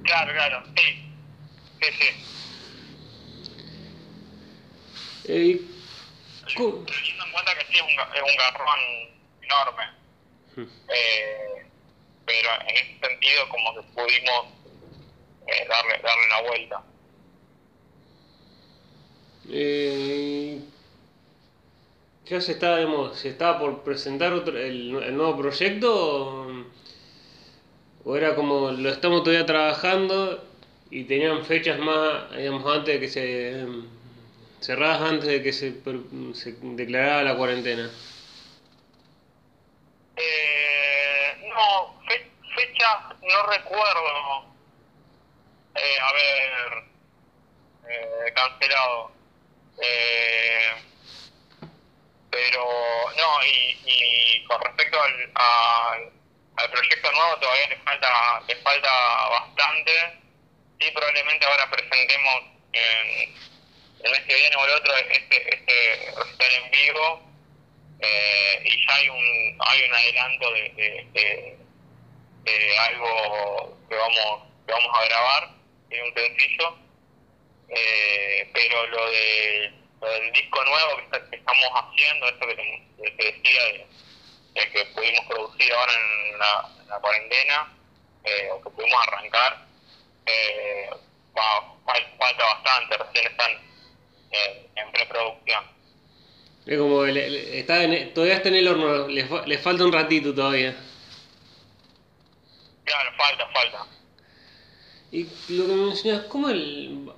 Claro, 0.03 0.33
claro, 0.33 0.62
sí. 0.77 1.15
Sí, 1.81 1.88
sí. 1.99 2.09
Eh. 5.25 5.61
Teniendo 6.55 7.25
en 7.25 7.33
cuenta 7.33 7.55
que 7.55 7.67
sí 7.67 7.75
es 7.77 7.83
un, 7.83 7.88
es 7.88 8.23
un 8.23 8.37
garrón 8.37 8.81
enorme. 9.43 9.85
Eh, 10.88 11.67
pero 12.27 12.49
en 12.69 12.77
ese 12.77 12.99
sentido 13.01 13.49
como 13.49 13.75
que 13.75 13.83
pudimos 13.95 14.47
eh, 15.47 15.67
darle, 15.69 15.99
darle 16.03 16.29
la 16.29 16.43
vuelta. 16.43 16.83
Eh, 19.49 20.61
ya 22.27 22.41
se 22.41 22.53
está, 22.53 22.77
digamos, 22.77 23.19
se 23.19 23.31
estaba 23.31 23.59
por 23.59 23.83
presentar 23.83 24.33
otro, 24.33 24.57
el, 24.57 24.95
el 25.03 25.17
nuevo 25.17 25.37
proyecto 25.38 26.52
o, 28.05 28.17
era 28.17 28.35
como 28.35 28.71
lo 28.71 28.88
estamos 28.88 29.23
todavía 29.23 29.47
trabajando 29.47 30.45
y 30.91 31.05
tenían 31.05 31.45
fechas 31.45 31.79
más, 31.79 32.31
digamos, 32.37 32.67
antes 32.67 32.95
de 32.95 33.01
que 33.01 33.09
se... 33.09 33.67
cerradas 34.61 35.01
antes 35.03 35.29
de 35.29 35.43
que 35.43 35.53
se, 35.53 35.81
se 36.35 36.53
declarara 36.62 37.23
la 37.23 37.37
cuarentena. 37.37 37.91
Eh, 40.17 41.49
no, 41.49 42.01
fechas 42.55 43.17
no 43.23 43.47
recuerdo 43.51 44.45
eh, 45.75 45.97
haber 46.01 46.85
eh, 47.88 48.33
cancelado. 48.35 49.12
Eh, 49.83 50.73
pero 52.31 52.65
no, 53.17 53.45
y, 53.47 53.79
y 53.87 54.45
con 54.45 54.61
respecto 54.61 54.99
al, 55.35 56.12
proyecto 56.55 57.12
nuevo 57.12 57.37
todavía 57.38 57.69
le 57.69 57.77
falta, 57.79 58.43
le 58.47 58.57
falta 58.57 59.29
bastante. 59.29 59.93
Sí, 60.81 60.91
probablemente 60.93 61.47
ahora 61.47 61.71
presentemos 61.71 62.43
en 62.73 63.35
el 64.05 64.11
mes 64.11 64.21
que 64.27 64.35
viene 64.35 64.57
o 64.57 64.65
el 64.65 64.71
otro 64.73 64.97
este, 64.97 65.55
este 65.55 66.12
recital 66.17 66.53
en 66.65 66.71
vivo 66.71 67.33
eh, 68.01 68.62
y 68.65 68.87
ya 68.87 68.95
hay 68.97 69.09
un, 69.09 69.59
hay 69.61 69.83
un 69.85 69.95
adelanto 69.95 70.53
de, 70.53 71.07
de, 71.12 72.79
algo 72.79 73.79
que 73.88 73.95
vamos, 73.95 74.43
que 74.67 74.73
vamos 74.73 74.91
a 74.93 75.05
grabar, 75.05 75.51
es 75.88 76.03
un 76.03 76.15
sencillo, 76.15 76.79
eh, 77.69 78.51
pero 78.53 78.87
lo 78.88 79.11
de 79.11 79.67
el 79.67 80.33
disco 80.33 80.65
nuevo 80.65 80.97
que, 80.97 81.37
estamos 81.37 81.69
haciendo, 81.75 82.29
esto 82.29 82.47
que 82.49 82.57
te, 82.57 83.25
decía, 83.25 83.65
de, 83.65 83.87
que 84.55 84.85
pudimos 84.95 85.27
producir 85.29 85.73
ahora 85.73 85.93
en 85.93 86.38
la, 86.38 86.99
cuarentena, 87.01 87.73
eh, 88.25 88.51
o 88.53 88.62
que 88.62 88.71
pudimos 88.71 89.07
arrancar, 89.09 89.67
eh, 90.27 90.91
falta 91.35 92.45
bastante, 92.45 92.99
recién 92.99 93.27
están 93.27 93.51
en 94.77 94.93
preproducción. 94.93 95.65
Es 96.67 96.79
como, 96.79 97.05
está 97.05 97.75
todavía 98.15 98.35
está 98.37 98.49
en 98.49 98.55
el 98.55 98.69
horno, 98.69 99.09
le, 99.09 99.29
le 99.47 99.59
falta 99.59 99.85
un 99.85 99.93
ratito 99.93 100.35
todavía. 100.35 100.77
Claro, 102.85 103.11
falta, 103.17 103.49
falta. 103.49 103.87
Y 105.11 105.25
lo 105.49 105.67
que 105.67 105.73
me 105.73 105.87
mencionas, 105.87 106.25
¿cómo, 106.27 106.49
el, 106.49 107.11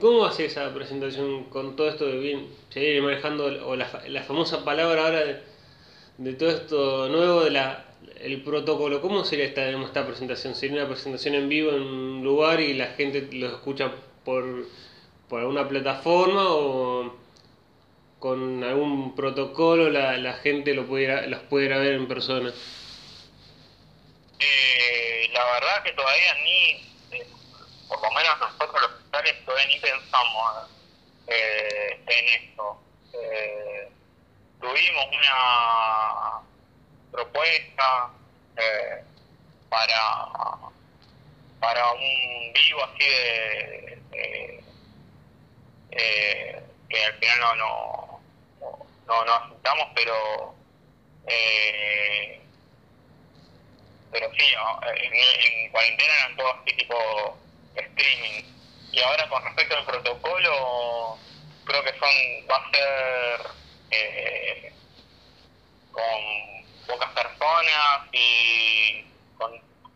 ¿cómo 0.00 0.24
hace 0.26 0.44
esa 0.44 0.72
presentación 0.72 1.44
con 1.44 1.74
todo 1.74 1.88
esto 1.88 2.06
de 2.06 2.18
bien, 2.18 2.54
seguir 2.70 3.02
manejando 3.02 3.46
o 3.66 3.74
la, 3.74 3.88
la 4.06 4.22
famosa 4.22 4.64
palabra 4.64 5.06
ahora 5.06 5.24
de, 5.24 5.51
todo 6.38 6.50
esto 6.50 7.08
nuevo 7.08 7.42
de 7.42 7.50
la 7.50 7.84
el 8.20 8.42
protocolo? 8.42 9.00
¿Cómo 9.00 9.24
sería 9.24 9.46
esta, 9.46 9.68
esta 9.68 10.06
presentación? 10.06 10.54
¿Sería 10.54 10.76
una 10.76 10.88
presentación 10.88 11.34
en 11.34 11.48
vivo 11.48 11.72
en 11.72 11.82
un 11.82 12.24
lugar 12.24 12.60
y 12.60 12.74
la 12.74 12.86
gente 12.88 13.28
lo 13.32 13.48
escucha 13.48 13.92
por, 14.24 14.44
por 15.28 15.40
alguna 15.40 15.68
plataforma 15.68 16.44
o 16.46 17.16
con 18.20 18.62
algún 18.62 19.16
protocolo 19.16 19.90
la, 19.90 20.16
la 20.18 20.34
gente 20.34 20.74
lo 20.74 20.86
pudiera, 20.86 21.26
los 21.26 21.40
pudiera 21.40 21.78
ver 21.78 21.94
en 21.94 22.06
persona? 22.06 22.52
Eh, 24.38 25.28
la 25.32 25.44
verdad 25.44 25.82
que 25.82 25.92
todavía 25.92 26.34
ni 26.44 26.92
por 27.88 28.00
lo 28.00 28.10
menos 28.12 28.38
nosotros 28.38 28.80
los 28.80 29.00
fiscales 29.02 29.44
todavía 29.44 29.66
ni 29.66 29.80
pensamos 29.80 30.68
eh, 31.26 32.00
en 32.06 32.42
esto. 32.42 32.78
Eh, 34.62 34.68
tuvimos 34.68 35.06
una 35.06 36.40
propuesta 37.10 38.10
eh, 38.56 39.04
para 39.68 40.56
para 41.60 41.92
un 41.92 42.52
vivo 42.52 42.84
así 42.84 43.04
de, 43.04 44.64
que 46.88 47.04
al 47.04 47.14
final 47.14 47.40
no 47.40 48.20
no, 48.60 48.86
no, 49.06 49.24
no 49.24 49.34
aceptamos 49.34 49.88
pero 49.94 50.54
pero 54.10 54.30
sí 54.34 54.54
en, 55.02 55.14
en 55.14 55.70
cuarentena 55.70 56.14
eran 56.14 56.36
todos 56.36 56.56
así 56.60 56.76
tipo 56.76 57.38
streaming. 57.74 58.44
Y 58.92 59.00
ahora 59.00 59.26
con 59.28 59.42
respecto 59.42 59.76
al 59.76 59.86
protocolo, 59.86 61.18
creo 61.64 61.82
que 61.82 61.98
son 61.98 62.10
va 62.50 62.56
a 62.56 62.70
ser 62.70 63.61
eh, 63.92 64.72
con 65.92 66.86
pocas 66.86 67.10
personas 67.10 68.08
y 68.12 69.04
con 69.36 69.52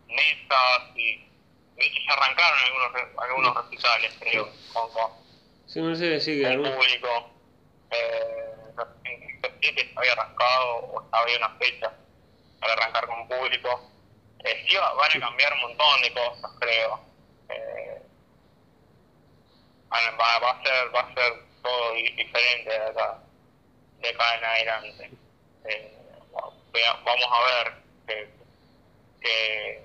mesas 0.07 0.81
y 0.95 1.27
de 1.75 1.85
hecho 1.85 1.99
ya 2.07 2.13
arrancaron 2.13 2.59
algunos 2.59 3.17
algunos 3.17 3.55
recitales 3.55 4.13
creo 4.19 4.49
con, 4.73 4.91
con, 4.91 5.11
sí, 5.65 5.81
no 5.81 5.95
sé, 5.95 6.19
sí, 6.19 6.43
público. 6.43 7.31
Eh, 7.91 8.53
en 9.03 9.97
había 9.97 10.11
arrancado 10.13 10.75
o 10.77 11.09
había 11.11 11.37
una 11.37 11.49
fecha 11.57 11.91
para 12.59 12.73
arrancar 12.73 13.07
con 13.07 13.27
público. 13.27 13.91
Eh, 14.43 14.65
sí 14.67 14.75
van 14.75 15.11
a 15.11 15.19
cambiar 15.19 15.53
un 15.53 15.61
montón 15.61 16.01
de 16.01 16.13
cosas 16.13 16.51
creo. 16.59 16.99
Eh, 17.49 18.01
va, 19.91 20.39
va, 20.39 20.51
a 20.51 20.63
ser 20.63 20.95
va 20.95 20.99
a 20.99 21.13
ser 21.13 21.33
todo 21.63 21.93
diferente 21.93 22.69
de 22.69 22.85
acá 22.85 23.19
de 24.01 24.09
acá 24.09 24.37
en 24.37 24.45
adelante 24.45 25.11
eh, 25.65 25.93
vamos 27.03 27.27
a 27.31 27.65
ver 27.65 27.73
que, 28.07 28.29
que, 29.21 29.81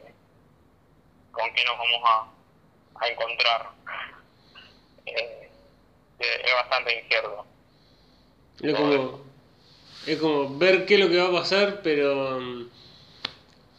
con 1.31 1.53
qué 1.55 1.65
nos 1.65 1.79
vamos 1.79 2.03
a, 2.05 3.05
a 3.05 3.09
encontrar 3.09 3.71
eh, 5.07 5.51
es 6.19 6.55
bastante 6.55 7.01
incierto 7.01 7.47
es 8.61 8.75
como, 8.75 9.25
es 10.07 10.19
como 10.19 10.59
ver 10.59 10.87
qué 10.87 10.95
es 10.95 11.01
lo 11.01 11.09
que 11.09 11.19
va 11.19 11.29
a 11.29 11.43
pasar 11.43 11.81
pero 11.83 12.37
um, 12.37 12.69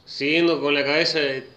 siguiendo 0.05 0.59
con 0.59 0.73
la 0.73 0.83
cabeza 0.83 1.19
de 1.19 1.53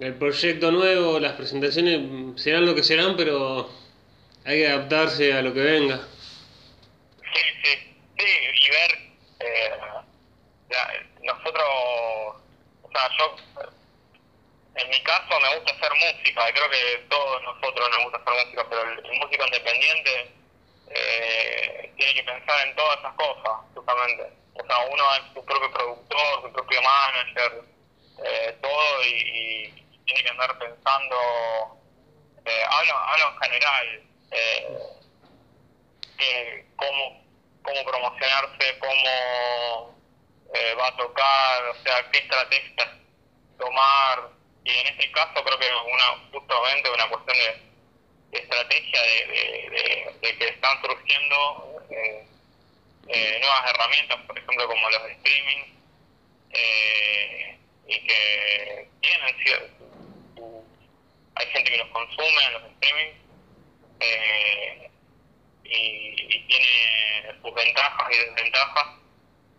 el 0.00 0.14
proyecto 0.14 0.70
nuevo, 0.70 1.18
las 1.18 1.32
presentaciones 1.32 2.40
serán 2.40 2.66
lo 2.66 2.74
que 2.74 2.82
serán, 2.82 3.16
pero 3.16 3.68
hay 4.44 4.58
que 4.58 4.68
adaptarse 4.68 5.32
a 5.32 5.42
lo 5.42 5.54
que 5.54 5.60
venga. 5.60 6.00
Sí, 8.18 8.24
y 8.24 8.70
ver, 8.70 8.98
eh, 9.40 9.70
nosotros, 11.22 11.66
o 12.82 12.90
sea, 12.90 13.10
yo, 13.18 13.36
en 14.76 14.88
mi 14.88 15.02
caso 15.02 15.40
me 15.40 15.56
gusta 15.56 15.74
hacer 15.74 15.92
música, 15.94 16.48
y 16.48 16.52
creo 16.52 16.70
que 16.70 17.06
todos 17.10 17.42
nosotros 17.42 17.90
nos 17.90 18.04
gusta 18.04 18.18
hacer 18.18 18.46
música, 18.46 18.66
pero 18.70 18.82
el, 18.82 19.18
músico 19.18 19.44
independiente 19.44 20.34
eh, 20.90 21.92
tiene 21.96 22.14
que 22.14 22.24
pensar 22.24 22.66
en 22.66 22.76
todas 22.76 22.98
esas 22.98 23.14
cosas, 23.14 23.52
justamente. 23.74 24.32
O 24.54 24.66
sea, 24.66 24.78
uno 24.90 25.14
es 25.16 25.22
su 25.34 25.44
propio 25.44 25.70
productor, 25.70 26.42
su 26.42 26.52
propio 26.52 26.80
manager, 26.82 27.64
eh, 28.24 28.56
todo, 28.62 29.04
y 29.04 29.70
tiene 30.06 30.22
que 30.22 30.28
andar 30.30 30.58
pensando, 30.58 31.16
eh, 32.46 32.64
hablo, 32.70 32.96
hablo 32.96 33.32
en 33.32 33.38
general, 33.42 34.02
eh, 34.30 34.96
cómo, 36.76 37.25
cómo 37.66 37.84
promocionarse, 37.84 38.78
cómo 38.78 39.96
eh, 40.54 40.74
va 40.74 40.88
a 40.88 40.96
tocar, 40.96 41.64
o 41.64 41.74
sea, 41.82 42.10
qué 42.10 42.18
estrategias 42.18 42.88
tomar, 43.58 44.30
y 44.64 44.70
en 44.70 44.86
este 44.86 45.10
caso 45.12 45.42
creo 45.42 45.58
que 45.58 45.66
una 45.66 46.30
justamente 46.30 46.90
una 46.90 47.08
cuestión 47.08 47.36
de, 47.38 48.38
estrategia 48.38 49.02
de, 49.02 50.14
de, 50.20 50.38
que 50.38 50.48
están 50.48 50.80
surgiendo 50.82 51.82
eh, 51.90 52.26
eh, 53.08 53.38
nuevas 53.40 53.70
herramientas, 53.70 54.18
por 54.26 54.38
ejemplo 54.38 54.66
como 54.68 54.90
los 54.90 55.02
de 55.04 55.12
streaming, 55.12 55.62
y 57.88 58.06
que 58.06 58.88
tienen 59.00 59.36
hay 61.34 61.46
gente 61.48 61.70
que 61.70 61.78
los 61.78 61.88
consume 61.88 62.44
en 62.46 62.52
los 62.54 62.62
streaming 62.72 63.12
y, 65.70 66.46
tiene 66.46 67.40
sus 67.42 67.54
ventajas 67.54 68.08
y 68.12 68.18
desventajas, 68.18 68.86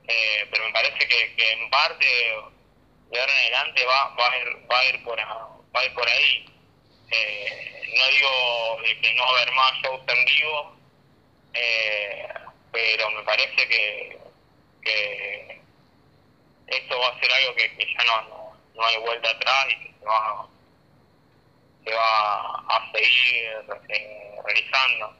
eh, 0.08 0.48
pero 0.52 0.66
me 0.66 0.72
parece 0.72 1.08
que, 1.08 1.52
en 1.52 1.70
parte 1.70 2.06
de 2.06 3.20
ahora 3.20 3.32
en 3.32 3.40
adelante 3.40 3.86
va, 3.86 4.16
va, 4.16 4.32
a, 4.32 4.38
ir, 4.38 4.72
va, 4.72 4.80
a, 4.80 4.86
ir 4.86 5.04
por, 5.04 5.20
va 5.20 5.80
a 5.80 5.86
ir 5.86 5.94
por 5.94 6.08
ahí. 6.08 6.46
Eh, 7.12 7.82
no 7.98 8.08
digo 8.08 9.00
que 9.02 9.14
no 9.14 9.24
va 9.24 9.30
a 9.30 9.42
haber 9.42 9.52
más 9.54 9.74
shows 9.82 10.02
en 10.08 10.26
vivo, 10.26 10.78
pero 12.72 13.12
me 13.12 13.24
parece 13.24 13.68
que, 13.68 14.18
esto 16.68 17.00
va 17.00 17.08
a 17.08 17.20
ser 17.20 17.32
algo 17.34 17.56
que, 17.56 17.70
ya 17.78 18.04
no, 18.06 18.56
no, 18.76 18.86
hay 18.86 18.98
vuelta 19.00 19.30
atrás 19.30 19.68
y 19.70 19.84
que 19.84 19.94
se 20.00 20.06
va 20.06 20.48
va 21.92 22.64
a 22.68 22.92
seguir 22.92 23.66
eh, 23.90 24.36
realizando. 24.46 25.17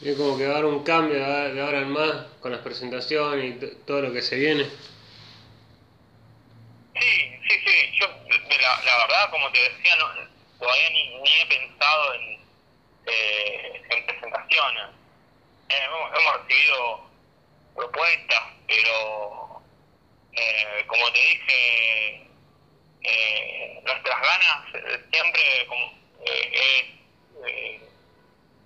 Es 0.00 0.16
como 0.16 0.36
que 0.36 0.46
va 0.46 0.52
a 0.52 0.54
dar 0.54 0.64
un 0.64 0.82
cambio 0.82 1.18
de 1.18 1.60
ahora 1.60 1.78
en 1.78 1.90
más 1.90 2.26
con 2.40 2.50
las 2.50 2.60
presentaciones 2.60 3.56
y 3.62 3.76
todo 3.86 4.02
lo 4.02 4.12
que 4.12 4.22
se 4.22 4.36
viene. 4.36 4.64
Sí, 6.94 7.38
sí, 7.48 7.60
sí. 7.64 7.98
Yo, 8.00 8.06
la, 8.08 8.82
la 8.84 8.98
verdad, 8.98 9.30
como 9.30 9.50
te 9.52 9.60
decía, 9.60 9.94
no, 9.96 10.06
todavía 10.58 10.90
ni, 10.90 11.18
ni 11.20 11.30
he 11.40 11.46
pensado 11.46 12.14
en, 12.14 12.40
eh, 13.06 13.82
en 13.90 14.06
presentaciones. 14.06 14.84
Eh, 15.68 15.74
hemos, 15.84 16.20
hemos 16.20 16.36
recibido 16.42 17.10
propuestas, 17.76 18.42
pero 18.66 19.62
eh, 20.32 20.84
como 20.86 21.12
te 21.12 21.20
dije, 21.20 22.26
eh, 23.04 23.80
nuestras 23.84 24.20
ganas 24.20 24.72
siempre 25.10 25.66
como, 25.68 25.92
eh, 26.26 26.88
es 27.44 27.91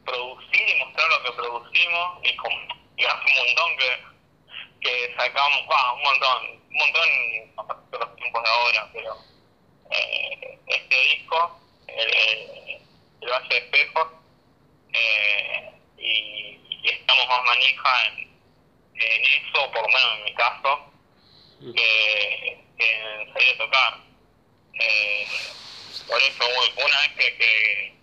producir 0.07 0.69
y 0.69 0.85
mostrar 0.85 1.09
lo 1.11 1.23
que 1.25 1.33
producimos 1.33 2.19
y, 2.23 2.37
como, 2.37 2.57
y 2.97 3.05
hace 3.05 3.25
un 3.27 3.47
montón 3.47 3.77
que, 3.77 4.88
que 4.88 5.14
sacamos, 5.19 5.66
bah, 5.66 5.92
un 5.92 6.03
montón, 6.03 6.47
un 6.71 6.77
montón 6.77 7.09
en 7.09 7.57
los 7.57 8.16
tiempos 8.16 8.42
de 8.42 8.49
ahora, 8.49 8.90
pero 8.92 9.16
eh, 9.90 10.59
este 10.66 11.01
disco, 11.16 11.61
el 11.88 13.31
Valle 13.31 13.49
de 13.49 13.59
Espejos, 13.59 14.09
eh, 14.92 15.73
y, 15.99 16.61
y 16.71 16.88
estamos 16.88 17.27
más 17.29 17.42
manija 17.45 18.07
en, 18.07 18.19
en 18.95 19.25
eso, 19.25 19.71
por 19.73 19.83
lo 19.83 19.88
menos 19.88 20.19
en 20.19 20.25
mi 20.25 20.35
caso, 20.35 20.92
que, 21.61 22.64
que 22.79 23.23
en 23.23 23.33
salir 23.33 23.55
a 23.55 23.59
tocar. 23.59 23.99
Eh, 24.79 25.27
por 26.07 26.23
eso, 26.23 26.45
una 26.77 27.01
vez 27.01 27.12
que, 27.16 27.37
que, 27.37 27.95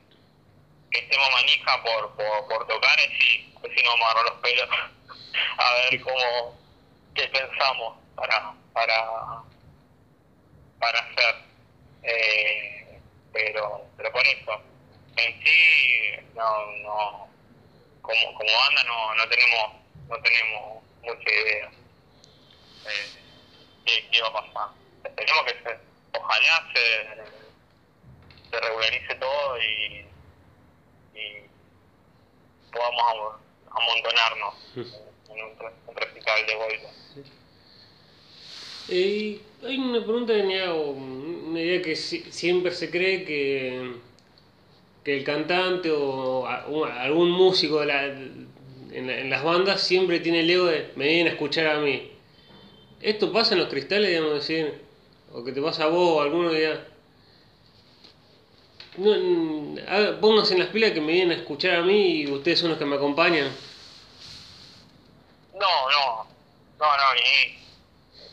que 0.94 1.00
estemos 1.00 1.28
manija 1.32 1.82
por, 1.82 2.16
por, 2.16 2.48
por 2.48 2.68
tocar, 2.68 3.00
es 3.00 3.10
si, 3.18 3.52
es 3.64 3.72
si 3.76 3.84
nos 3.84 3.94
vamos 3.94 4.08
a 4.08 4.12
agarrar 4.12 4.32
los 4.32 4.42
pelos 4.42 4.70
a 5.58 5.74
ver 5.74 6.02
cómo, 6.02 6.60
qué 7.16 7.28
pensamos 7.30 7.98
para, 8.16 8.54
para, 8.74 9.42
para 10.80 11.00
hacer. 11.00 11.36
Eh, 12.04 13.00
pero, 13.32 13.88
pero 13.98 14.12
por 14.12 14.22
eso, 14.22 14.62
en 15.16 15.44
sí, 15.44 16.28
no, 16.36 16.66
no, 16.84 17.28
como, 18.02 18.34
como 18.36 18.52
banda 18.54 18.84
no, 18.84 19.16
no 19.16 19.28
tenemos, 19.30 19.74
no 20.10 20.18
tenemos 20.22 20.84
mucha 21.02 21.32
idea 21.32 21.72
eh, 22.86 23.10
qué, 23.86 24.10
qué 24.12 24.22
va 24.22 24.28
a 24.28 24.34
pasar. 24.34 24.70
Esperemos 25.06 25.44
que 25.46 25.54
se, 25.54 25.80
ojalá 26.20 26.70
se, 26.74 28.52
se 28.52 28.60
regularice 28.60 29.16
todo 29.16 29.58
y, 29.60 30.13
y 31.16 32.72
podamos 32.72 33.36
amontonarnos 33.72 34.54
en 34.76 35.44
un, 35.44 35.52
un 35.88 35.96
recital 35.96 36.46
de 36.46 36.56
golpe. 36.56 36.88
Eh, 38.90 39.42
hay 39.66 39.78
una 39.78 40.04
pregunta 40.04 40.34
que 40.34 40.44
me 40.44 40.60
hago, 40.62 40.92
una 40.92 41.60
idea 41.62 41.82
que 41.82 41.96
si- 41.96 42.32
siempre 42.32 42.72
se 42.72 42.90
cree 42.92 43.24
que, 43.24 43.94
que 45.04 45.18
el 45.18 45.24
cantante 45.24 45.90
o 45.92 46.46
a- 46.46 46.66
un- 46.68 46.90
algún 46.90 47.32
músico 47.32 47.80
de 47.80 47.86
la- 47.86 48.06
en, 48.06 49.08
la- 49.08 49.20
en 49.20 49.30
las 49.30 49.44
bandas 49.44 49.82
siempre 49.82 50.20
tiene 50.20 50.42
el 50.42 50.50
ego 50.50 50.66
de 50.66 50.92
me 50.96 51.08
vienen 51.08 51.28
a 51.28 51.32
escuchar 51.32 51.68
a 51.68 51.80
mí. 51.80 52.12
¿Esto 53.02 53.32
pasa 53.32 53.54
en 53.54 53.60
los 53.62 53.70
cristales, 53.70 54.10
digamos, 54.10 54.34
decir? 54.34 54.82
O 55.32 55.44
que 55.44 55.52
te 55.52 55.62
pasa 55.62 55.86
a 55.86 55.88
vos 55.88 56.18
o 56.18 56.22
a 56.22 56.24
alguno 56.26 56.54
ya. 56.54 56.86
No, 58.98 59.12
mm, 59.18 59.78
haga- 59.88 60.20
pónganse 60.22 60.54
en 60.54 60.60
las 60.60 60.70
pilas 60.70 60.92
que 60.92 61.02
me 61.02 61.14
vienen 61.14 61.32
a 61.38 61.42
escuchar 61.42 61.76
a 61.76 61.82
mí 61.82 62.22
y 62.22 62.28
ustedes 62.32 62.60
son 62.60 62.70
los 62.70 62.78
que 62.78 62.86
me 62.86 62.96
acompañan. 62.96 63.52
No, 65.54 65.90
no, 65.92 66.28
no, 66.80 66.98
no, 66.98 67.14
ni 67.16 67.58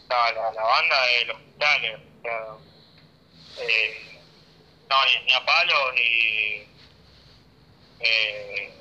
la, 0.09 0.33
la, 0.33 0.53
la 0.53 0.63
banda 0.63 1.07
de 1.07 1.25
los 1.27 1.37
hospitales, 1.37 2.01
eh, 2.25 4.23
no, 4.91 4.97
ni, 5.05 5.25
ni 5.27 5.33
a 5.33 5.45
palos 5.47 5.95
y 5.97 6.67
eh, 8.01 8.73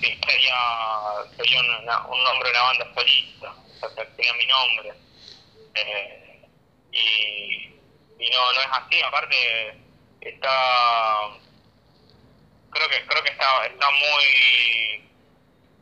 sí, 0.00 0.18
sería, 0.26 0.56
sería 1.36 1.60
una- 1.60 2.06
un 2.06 2.22
nombre 2.24 2.48
de 2.50 2.54
una 2.54 2.62
banda 2.62 2.94
solista, 2.94 3.54
o 3.80 3.94
sea, 3.94 4.06
sería 4.16 4.32
mi 4.34 4.46
nombre. 4.46 4.92
Eh, 5.74 6.48
y, 6.92 8.24
y 8.24 8.30
no, 8.30 8.52
no 8.52 8.60
es 8.60 8.66
así, 8.70 9.02
aparte 9.02 9.81
está, 10.22 11.28
creo 12.70 12.88
que, 12.88 13.06
creo 13.06 13.22
que 13.24 13.32
está, 13.32 13.66
está 13.66 13.90
muy, 13.90 15.10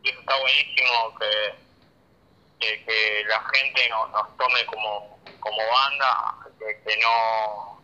está 0.03 0.39
buenísimo 0.39 1.15
que, 2.59 2.77
que, 2.85 3.23
la 3.27 3.39
gente 3.53 3.89
no, 3.89 4.07
nos 4.07 4.37
tome 4.37 4.65
como, 4.65 5.19
como 5.39 5.57
banda, 5.67 6.35
que, 6.59 6.81
que 6.83 6.97
no, 6.97 7.81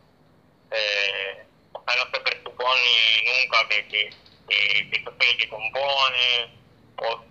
eh, 0.71 1.45
o 1.73 1.83
sea, 1.83 1.95
no 2.03 2.11
se 2.11 2.19
presupone 2.19 2.81
nunca 3.25 3.67
que, 3.69 3.87
que, 3.87 4.09
que, 4.47 4.89
que 4.89 5.03
yo 5.03 5.11
soy 5.19 5.29
el 5.29 5.37
que 5.37 5.49
compone, 5.49 6.59
o 6.97 7.23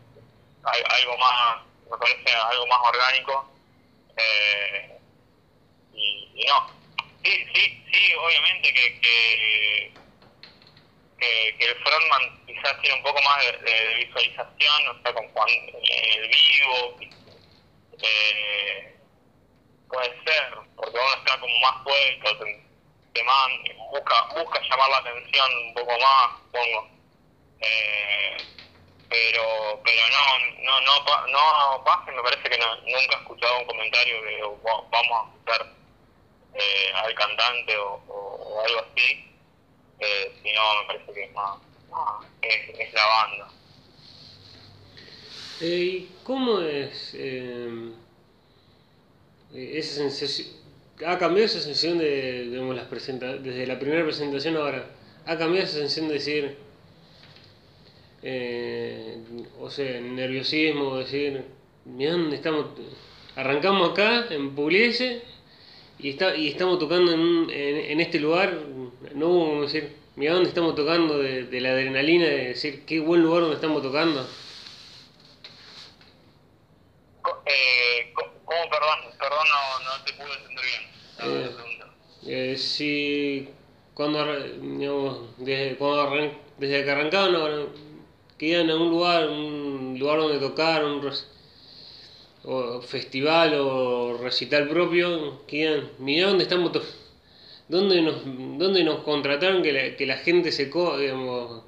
hay, 0.65 0.83
algo 0.89 1.19
más, 1.19 1.63
me 1.91 1.99
parece 1.99 2.33
algo 2.33 2.67
más 2.69 2.79
orgánico, 2.85 3.51
eh, 4.17 4.99
y, 5.95 6.31
y 6.37 6.47
no, 6.47 6.77
sí, 7.27 7.47
sí, 7.55 7.85
sí, 7.93 8.15
obviamente 8.15 8.73
que, 8.73 9.01
que 9.01 10.07
que, 11.19 11.57
que 11.59 11.67
el 11.67 11.77
frontman 11.83 12.23
quizás 12.47 12.81
tiene 12.83 12.97
un 12.97 13.03
poco 13.03 13.21
más 13.23 13.39
de, 13.45 13.53
de 13.71 13.95
visualización, 14.05 14.89
o 14.89 15.03
sea, 15.03 15.15
con 15.15 15.29
Juan 15.33 15.49
en 15.49 16.23
el 16.23 16.29
vivo, 16.29 16.99
eh, 18.03 18.97
puede 19.89 20.09
ser, 20.27 20.45
porque 20.77 20.99
uno 20.99 21.15
está 21.19 21.41
como 21.41 21.59
más 21.61 21.83
suelto, 21.85 22.39
te, 22.39 22.67
te 23.13 23.25
man- 23.25 23.65
busca, 23.93 24.29
busca 24.37 24.61
llamar 24.71 24.91
la 24.91 24.99
atención 24.99 25.51
un 25.67 25.75
poco 25.75 25.93
más, 25.99 26.31
supongo. 26.45 26.91
Eh, 27.61 28.47
pero 29.09 29.83
pero 29.85 30.03
no 30.11 30.39
no 30.65 30.81
no 30.83 31.05
pa- 31.07 31.27
no 31.29 31.85
pasa 31.85 32.13
me 32.13 32.23
parece 32.23 32.51
que 32.51 32.59
no, 32.59 32.77
nunca 32.83 33.17
he 33.17 33.21
escuchado 33.21 33.59
un 33.61 33.67
comentario 33.67 34.23
de 34.23 34.43
"Oh, 34.45 34.61
va- 34.63 34.85
vamos 34.93 35.13
a 35.13 35.31
escuchar 35.39 35.76
eh, 36.59 36.93
al 36.95 37.15
cantante 37.15 37.77
o, 37.77 38.01
o, 38.09 38.61
algo 38.65 38.81
así 38.81 39.25
eh, 39.99 40.33
si 40.43 40.53
no 40.53 40.83
me 40.83 40.87
parece 40.87 41.13
que 41.13 41.25
es 41.25 41.33
más, 41.33 41.59
es, 42.43 42.93
la 42.93 43.07
banda 43.07 43.49
¿Y 45.61 46.09
cómo 46.23 46.61
es 46.61 47.15
eh, 47.15 47.93
esa 49.55 49.97
sensación? 49.97 50.49
¿Ha 51.07 51.19
cambiado 51.19 51.47
esa 51.47 51.61
sensación 51.61 51.99
de, 51.99 52.45
digamos, 52.51 52.77
las 52.77 52.87
presenta 52.87 53.37
desde 53.37 53.67
la 53.67 53.79
primera 53.79 54.05
presentación 54.05 54.57
ahora? 54.57 54.87
¿Ha 55.25 55.37
cambiado 55.39 55.67
esa 55.67 55.79
sensación 55.79 56.09
de 56.09 56.15
decir, 56.15 56.57
eh, 58.23 59.19
o 59.59 59.71
sea, 59.71 60.01
nerviosismo, 60.01 60.97
decir, 60.97 61.45
mirá 61.87 62.13
dónde 62.13 62.37
estamos, 62.37 62.67
arrancamos 63.35 63.91
acá 63.91 64.27
en 64.31 64.55
Pugliese 64.55 65.23
y, 65.99 66.11
está, 66.11 66.35
y 66.37 66.49
estamos 66.49 66.79
tocando 66.79 67.13
en, 67.13 67.21
un- 67.21 67.51
en, 67.51 67.77
en 67.93 68.01
este 68.01 68.21
lugar, 68.21 68.59
no 69.15 69.29
hubo 69.29 69.47
como 69.49 69.63
decir, 69.63 69.97
mirá 70.17 70.35
dónde 70.35 70.49
estamos 70.49 70.75
tocando, 70.75 71.19
de, 71.19 71.45
de 71.45 71.61
la 71.61 71.71
adrenalina, 71.71 72.27
de 72.27 72.49
decir, 72.49 72.85
qué 72.87 73.01
buen 73.01 73.23
lugar 73.23 73.41
donde 73.43 73.57
estamos 73.57 73.83
tocando? 73.83 74.27
Eh, 77.47 78.13
¿Cómo, 78.15 78.71
perdón? 78.71 78.99
Perdón, 79.19 79.47
no, 79.49 79.85
no 79.85 80.05
te 80.05 80.13
pude 80.15 80.35
entender 80.35 80.65
bien. 80.65 81.47
Eh. 82.25 82.53
Eh, 82.53 82.57
si 82.57 83.49
cuando, 83.95 84.25
digamos, 84.61 85.21
desde, 85.39 85.77
cuando 85.77 86.03
arran- 86.03 86.39
desde 86.59 86.85
que 86.85 86.91
arrancaban 86.91 87.35
ahora, 87.35 87.67
que 88.39 88.47
iban 88.47 88.71
a 88.71 88.77
un 88.77 88.91
lugar, 88.91 89.29
un 89.29 89.97
lugar 89.99 90.19
donde 90.19 90.39
tocar, 90.39 90.85
un 90.85 91.01
o 92.47 92.81
festival 92.81 93.55
o 93.61 94.17
recital 94.19 94.69
propio, 94.69 95.45
que 95.47 95.83
mirá 95.99 96.29
dónde 96.29 96.45
estamos 96.45 96.71
dónde 97.69 98.01
nos, 98.01 98.23
dónde 98.25 98.85
nos 98.85 99.03
contrataron 99.03 99.63
que 99.63 99.73
la, 99.73 99.97
que 99.97 100.07
la 100.07 100.17
gente 100.19 100.53
se 100.53 100.71
co, 100.71 100.97
digamos, 100.97 101.65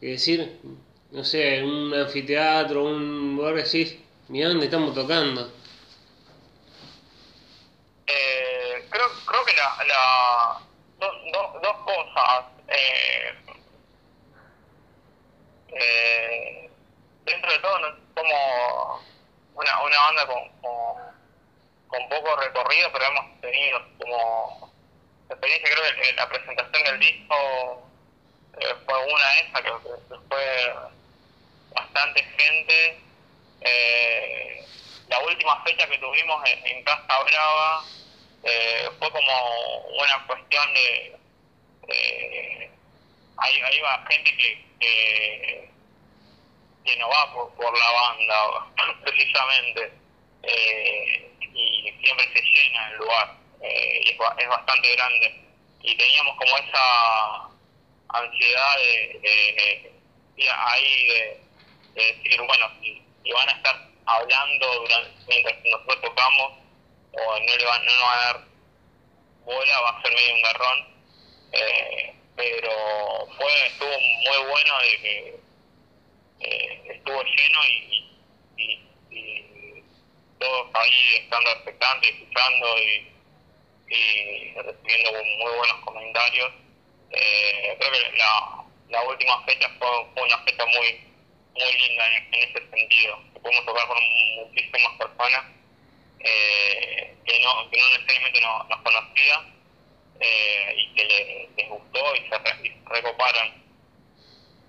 es 0.00 0.10
decir, 0.12 0.58
no 1.10 1.22
sé, 1.24 1.58
en 1.58 1.66
un 1.66 1.94
anfiteatro, 1.94 2.84
un 2.84 3.36
lugar 3.36 3.58
así, 3.58 4.02
mirá 4.28 4.48
dónde 4.48 4.64
estamos 4.66 4.94
tocando. 4.94 5.52
Eh, 8.06 8.84
creo, 8.90 9.06
creo 9.26 9.44
que 9.44 9.52
la, 9.54 9.84
la 9.86 10.58
do- 10.98 11.30
do- 11.32 11.60
dos 11.60 11.76
cosas. 11.84 12.44
Eh, 12.68 13.34
eh, 15.74 16.70
dentro 17.24 17.52
de 17.52 17.58
todo, 17.58 17.78
como 18.14 19.02
una, 19.54 19.82
una 19.82 20.00
banda 20.00 20.26
con, 20.26 20.48
con, 20.60 20.96
con 21.88 22.08
poco 22.08 22.36
recorrido, 22.36 22.90
pero 22.92 23.04
hemos 23.06 23.40
tenido 23.40 23.80
como 23.98 24.72
experiencia. 25.28 25.70
Creo 25.70 26.02
que 26.02 26.12
la 26.14 26.28
presentación 26.28 26.84
del 26.84 26.98
disco 27.00 27.88
eh, 28.60 28.74
fue 28.84 28.98
una 29.04 29.28
de 29.28 29.40
esas, 29.40 29.60
creo 29.60 29.82
que 29.82 30.16
fue 30.28 30.74
bastante 31.74 32.22
gente. 32.22 33.00
Eh, 33.60 34.66
la 35.08 35.18
última 35.20 35.62
fecha 35.64 35.86
que 35.86 35.98
tuvimos 35.98 36.42
en, 36.48 36.66
en 36.66 36.84
Casa 36.84 37.22
Brava 37.22 37.84
eh, 38.44 38.90
fue 38.98 39.10
como 39.10 39.78
una 40.00 40.26
cuestión 40.26 40.74
de, 40.74 41.16
eh, 41.88 42.70
hay, 43.36 43.60
hay 43.60 43.82
gente 44.08 44.36
que, 44.36 44.64
que, 44.80 45.70
que, 46.84 46.96
no 46.96 47.08
va 47.08 47.32
por, 47.32 47.54
por 47.54 47.78
la 47.78 47.90
banda, 47.90 48.66
precisamente, 49.04 49.92
eh, 50.42 51.30
y 51.54 51.92
siempre 52.02 52.28
se 52.32 52.42
llena 52.42 52.90
el 52.90 52.96
lugar, 52.98 53.36
eh, 53.62 54.00
es, 54.04 54.16
es 54.38 54.48
bastante 54.48 54.96
grande. 54.96 55.40
Y 55.82 55.96
teníamos 55.96 56.36
como 56.36 56.56
esa 56.58 57.48
ansiedad 58.08 58.76
de, 58.78 59.18
de, 59.20 59.92
de 60.36 60.50
ahí 60.50 61.06
de, 61.06 61.40
decir, 61.94 62.40
bueno, 62.40 62.70
si, 62.80 63.02
van 63.32 63.48
a 63.48 63.52
estar 63.52 63.88
hablando 64.06 64.80
durante, 64.80 65.10
mientras 65.28 65.56
nosotros 65.64 66.00
tocamos, 66.02 66.52
o 67.12 67.40
no 67.40 67.56
le 67.56 67.64
van, 67.64 67.84
no 67.84 67.92
nos 67.92 68.02
van 68.02 68.18
a 68.18 68.24
dar 68.24 68.40
bola, 69.44 69.80
va 69.80 69.90
a 69.90 70.02
ser 70.02 70.14
medio 70.14 70.34
un 70.34 70.42
garrón. 70.42 70.92
Eh, 71.52 72.14
pero 72.36 73.26
fue 73.36 73.66
estuvo 73.66 73.90
muy 73.90 74.50
bueno 74.50 74.78
de 74.78 75.02
que 75.02 75.40
eh, 76.42 76.82
estuvo 76.86 77.22
lleno 77.22 77.58
y, 77.68 78.08
y, 78.58 79.82
todos 80.38 80.74
ahí 80.74 81.16
estando 81.20 81.50
expectantes, 81.50 82.10
escuchando 82.10 82.78
y, 82.78 83.08
recibiendo 84.54 85.12
muy 85.12 85.52
buenos 85.56 85.76
comentarios. 85.84 86.52
Eh, 87.10 87.76
creo 87.78 87.92
que 87.92 88.16
la, 88.16 88.64
la 88.88 89.02
última 89.04 89.44
fecha 89.44 89.68
fue, 89.78 89.88
fue 90.14 90.22
una 90.24 90.38
fecha 90.38 90.64
muy 90.66 91.12
muy 91.54 91.72
linda 91.72 92.04
en, 92.16 92.34
ese 92.34 92.70
sentido. 92.70 93.18
Pudimos 93.42 93.64
tocar 93.66 93.86
con 93.86 93.98
muchísimas 94.36 94.98
personas 94.98 95.44
eh, 96.20 97.16
que, 97.24 97.40
no, 97.40 97.70
que 97.70 97.78
no 97.78 97.88
necesariamente 97.90 98.40
no, 98.40 98.64
nos 98.64 98.82
conocían 98.82 99.54
eh, 100.20 100.74
y 100.76 100.94
que 100.94 101.04
les, 101.04 101.56
les, 101.56 101.68
gustó 101.68 102.14
y 102.16 102.28
se, 102.28 102.38
re, 102.38 102.76
recoparon. 102.86 103.62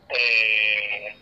Eh, 0.10 1.16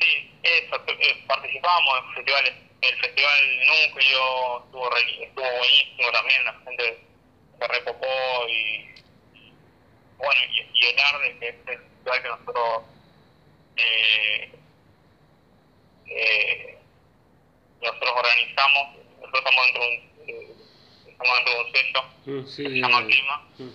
sí, 0.00 0.30
eso, 0.42 0.76
eh, 0.86 1.24
participamos 1.26 1.98
en 1.98 2.14
festivales, 2.14 2.52
el 2.80 2.96
festival 3.00 3.66
Núcleo 3.66 4.64
estuvo, 4.64 4.90
re, 4.90 5.24
estuvo 5.24 5.50
buenísimo 5.58 6.12
también, 6.12 6.44
la 6.44 6.52
gente 6.64 7.04
se 7.58 7.68
recopó 7.68 8.48
y 8.48 8.88
bueno, 10.18 10.40
y, 10.50 10.60
y 10.72 10.86
el 10.86 10.98
ARDE, 11.00 11.38
que 11.38 11.48
es 11.48 11.54
el 11.54 11.78
festival 11.78 12.22
que 12.22 12.28
nosotros 12.28 12.82
eh, 13.76 14.52
eh, 16.06 16.78
nosotros 17.80 18.12
organizamos, 18.16 18.96
nosotros 19.20 19.42
estamos 19.44 19.66
dentro 19.66 19.82
de 19.82 19.88
un, 19.88 21.10
estamos 21.10 21.36
dentro 21.36 21.54
de 21.54 21.60
un 21.60 21.72
sello 21.72 22.12
Mm, 22.24 22.46
sí, 22.46 22.62
que 22.62 22.68
se 22.70 22.76
llama 22.76 23.00
eh, 23.00 23.06
Clima 23.06 23.42
mm. 23.58 23.68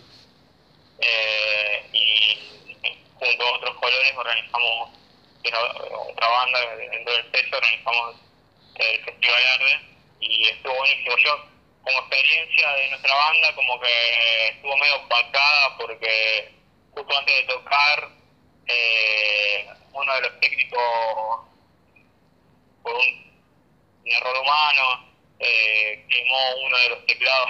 eh, 1.00 1.86
y 1.92 2.38
junto 3.20 3.46
a 3.46 3.56
otros 3.58 3.76
colores 3.76 4.14
organizamos 4.16 4.90
que 5.48 5.56
era 5.56 5.62
otra 5.62 6.28
banda 6.28 6.76
dentro 6.76 7.14
del 7.14 7.32
sello 7.32 7.58
organizamos 7.58 8.16
el 8.76 9.06
Festival 9.06 9.44
Arde 9.54 9.80
y 10.20 10.50
estuvo 10.50 10.76
buenísimo. 10.76 11.18
Yo 11.18 11.46
como 11.84 12.00
experiencia 12.00 12.70
de 12.74 12.90
nuestra 12.90 13.16
banda 13.16 13.56
como 13.56 13.80
que 13.80 14.48
estuvo 14.50 14.78
medio 14.78 14.96
opacada 14.98 15.78
porque 15.78 16.52
justo 16.92 17.18
antes 17.18 17.36
de 17.36 17.54
tocar 17.54 18.10
eh, 18.68 19.70
uno 19.94 20.14
de 20.16 20.22
los 20.22 20.40
técnicos 20.42 21.48
por 22.84 22.94
un, 22.94 23.28
error 24.06 24.38
humano 24.38 25.14
eh, 25.40 26.06
quemó 26.10 26.56
uno 26.66 26.78
de 26.78 26.90
los 26.90 27.06
teclados 27.06 27.50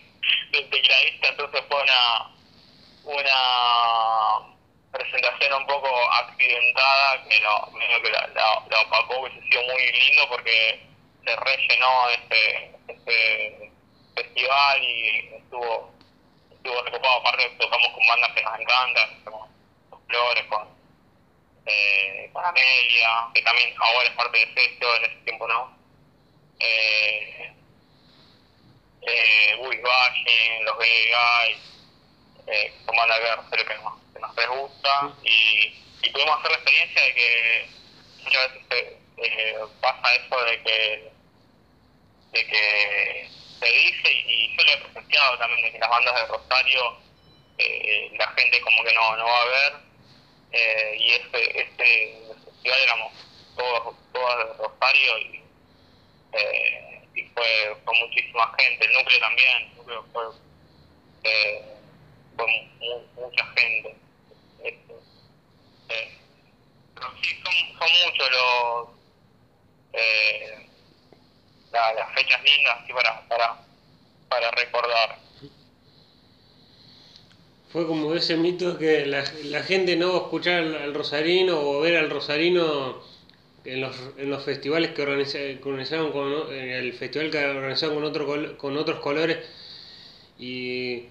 del 0.52 0.70
tecladista 0.70 1.28
entonces 1.28 1.62
fue 1.68 1.82
una 1.82 2.30
un 5.56 5.66
poco 5.66 5.88
accidentada 6.12 7.22
que 7.28 7.40
no 7.40 7.70
medio 7.72 8.02
que 8.02 8.10
la, 8.10 8.26
la, 8.34 8.62
la 8.70 8.80
opacó 8.82 9.20
hubiese 9.20 9.40
sido 9.48 9.62
muy 9.62 9.92
lindo 9.92 10.28
porque 10.28 10.80
se 11.24 11.36
rellenó 11.36 12.08
este, 12.10 12.76
este 12.88 13.72
festival 14.14 14.82
y 14.82 15.34
estuvo 15.36 15.92
estuvo 16.50 16.82
recopado. 16.82 17.20
Aparte 17.20 17.50
tocamos 17.58 17.88
con 17.92 18.06
bandas 18.06 18.32
que 18.32 18.42
nos 18.42 18.60
encantan 18.60 19.24
como 19.24 19.48
con 19.90 20.06
Flores 20.06 20.44
con 20.48 20.68
eh, 21.66 22.30
Amelia 22.34 23.28
que 23.34 23.42
también 23.42 23.74
ahora 23.78 24.08
es 24.08 24.14
parte 24.14 24.38
de 24.38 24.54
Sexto 24.54 24.96
en 24.96 25.04
ese 25.04 25.16
tiempo 25.24 25.48
no. 25.48 25.76
Eh, 26.60 27.52
eh, 29.02 29.56
Buis 29.58 29.80
Valle, 29.80 30.62
los 30.64 30.76
Guys 30.76 31.68
eh, 32.46 32.72
que 32.72 32.84
son 32.84 32.96
bandas 32.96 33.20
que, 33.50 33.64
que, 33.64 33.74
nos, 33.74 33.92
que 34.34 34.46
nos 34.46 34.58
gusta 34.58 35.12
y, 35.24 36.10
pudimos 36.12 36.38
hacer 36.38 36.50
la 36.50 36.56
experiencia 36.56 37.02
de 37.02 37.14
que 37.14 37.68
muchas 38.24 38.52
veces 38.54 38.94
eh, 39.18 39.56
pasa 39.80 40.14
eso 40.14 40.44
de 40.44 40.62
que 40.62 41.12
de 42.32 42.46
que 42.46 43.28
se 43.58 43.66
dice 43.66 44.12
y 44.12 44.56
yo 44.56 44.64
lo 44.64 44.70
he 44.72 44.76
presenciado 44.78 45.38
también 45.38 45.62
de 45.62 45.72
que 45.72 45.78
las 45.78 45.90
bandas 45.90 46.14
de 46.14 46.26
Rosario 46.26 46.98
eh, 47.58 48.10
la 48.16 48.28
gente 48.28 48.60
como 48.60 48.84
que 48.84 48.94
no, 48.94 49.16
no 49.16 49.24
va 49.24 49.42
a 49.42 49.46
ver 49.46 49.72
eh, 50.52 50.96
y 50.98 51.10
este, 51.12 51.62
este 51.62 52.18
festival 52.44 52.80
éramos 52.82 53.12
todos, 53.56 53.96
todos 54.12 54.38
de 54.38 54.64
Rosario 54.64 55.18
y, 55.18 55.42
eh, 56.32 57.08
y 57.14 57.24
fue, 57.24 57.76
fue 57.84 57.94
muchísima 57.98 58.54
gente, 58.58 58.86
el 58.86 58.92
núcleo 58.92 59.20
también, 59.20 59.56
el 59.56 59.76
núcleo 59.76 60.04
fue, 60.12 60.24
mu 62.36 62.46
mucha 63.16 63.44
gente. 63.56 63.96
Este, 64.62 64.94
pero 66.94 67.08
sí, 67.22 67.28
son, 67.42 67.78
son 67.78 67.88
muchos 68.04 68.30
los 68.30 68.88
eh, 69.92 70.68
la, 71.72 71.92
las 71.94 72.14
fechas 72.14 72.42
lindas 72.42 72.78
así 72.82 72.92
para, 72.92 73.28
para, 73.28 73.64
para 74.28 74.50
recordar. 74.50 75.18
Fue 77.70 77.86
como 77.86 78.14
ese 78.14 78.36
mito 78.36 78.78
que 78.78 79.06
la, 79.06 79.24
la 79.44 79.62
gente 79.62 79.96
no 79.96 80.16
escuchar 80.16 80.62
al, 80.62 80.94
rosarino 80.94 81.60
o 81.60 81.80
ver 81.80 81.96
al 81.96 82.10
rosarino 82.10 83.02
en 83.64 83.82
los, 83.82 83.94
en 84.16 84.30
los 84.30 84.42
festivales 84.44 84.92
que, 84.92 85.02
organiza, 85.02 85.38
que 85.38 85.60
organizaron 85.62 86.10
con 86.10 86.32
el 86.52 86.92
festival 86.94 87.30
que 87.30 87.44
organizaron 87.44 87.96
con 87.96 88.04
otro 88.04 88.56
con 88.56 88.76
otros 88.78 89.00
colores 89.00 89.38
y, 90.38 91.08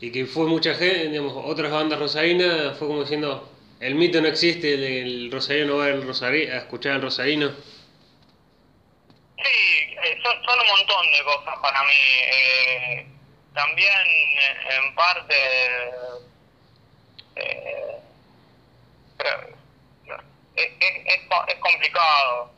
y 0.00 0.10
que 0.12 0.26
fue 0.26 0.46
mucha 0.46 0.74
gente, 0.74 1.08
digamos, 1.08 1.34
otras 1.36 1.70
bandas 1.70 1.98
rosarinas, 1.98 2.76
fue 2.78 2.88
como 2.88 3.02
diciendo 3.02 3.48
el 3.80 3.94
mito 3.94 4.20
no 4.20 4.28
existe, 4.28 4.74
el, 4.74 4.84
el 4.84 5.30
rosarino 5.32 5.66
no 5.68 5.76
va 5.78 5.86
al 5.86 6.02
rosari, 6.06 6.46
a 6.48 6.58
escuchar 6.58 6.92
al 6.92 7.02
rosarino. 7.02 7.50
Sí, 9.36 9.94
eh, 10.04 10.18
son, 10.22 10.36
un 10.36 10.66
montón 10.78 11.12
de 11.12 11.24
cosas 11.24 11.54
para 11.62 11.82
mí. 11.82 11.92
Eh, 12.26 13.06
también, 13.54 13.88
eh, 13.88 14.76
en 14.84 14.94
parte, 14.94 15.34
eh, 17.36 17.96
es, 20.56 20.68
es, 20.80 21.06
es, 21.06 21.20
co- 21.28 21.46
es 21.48 21.54
complicado. 21.56 22.52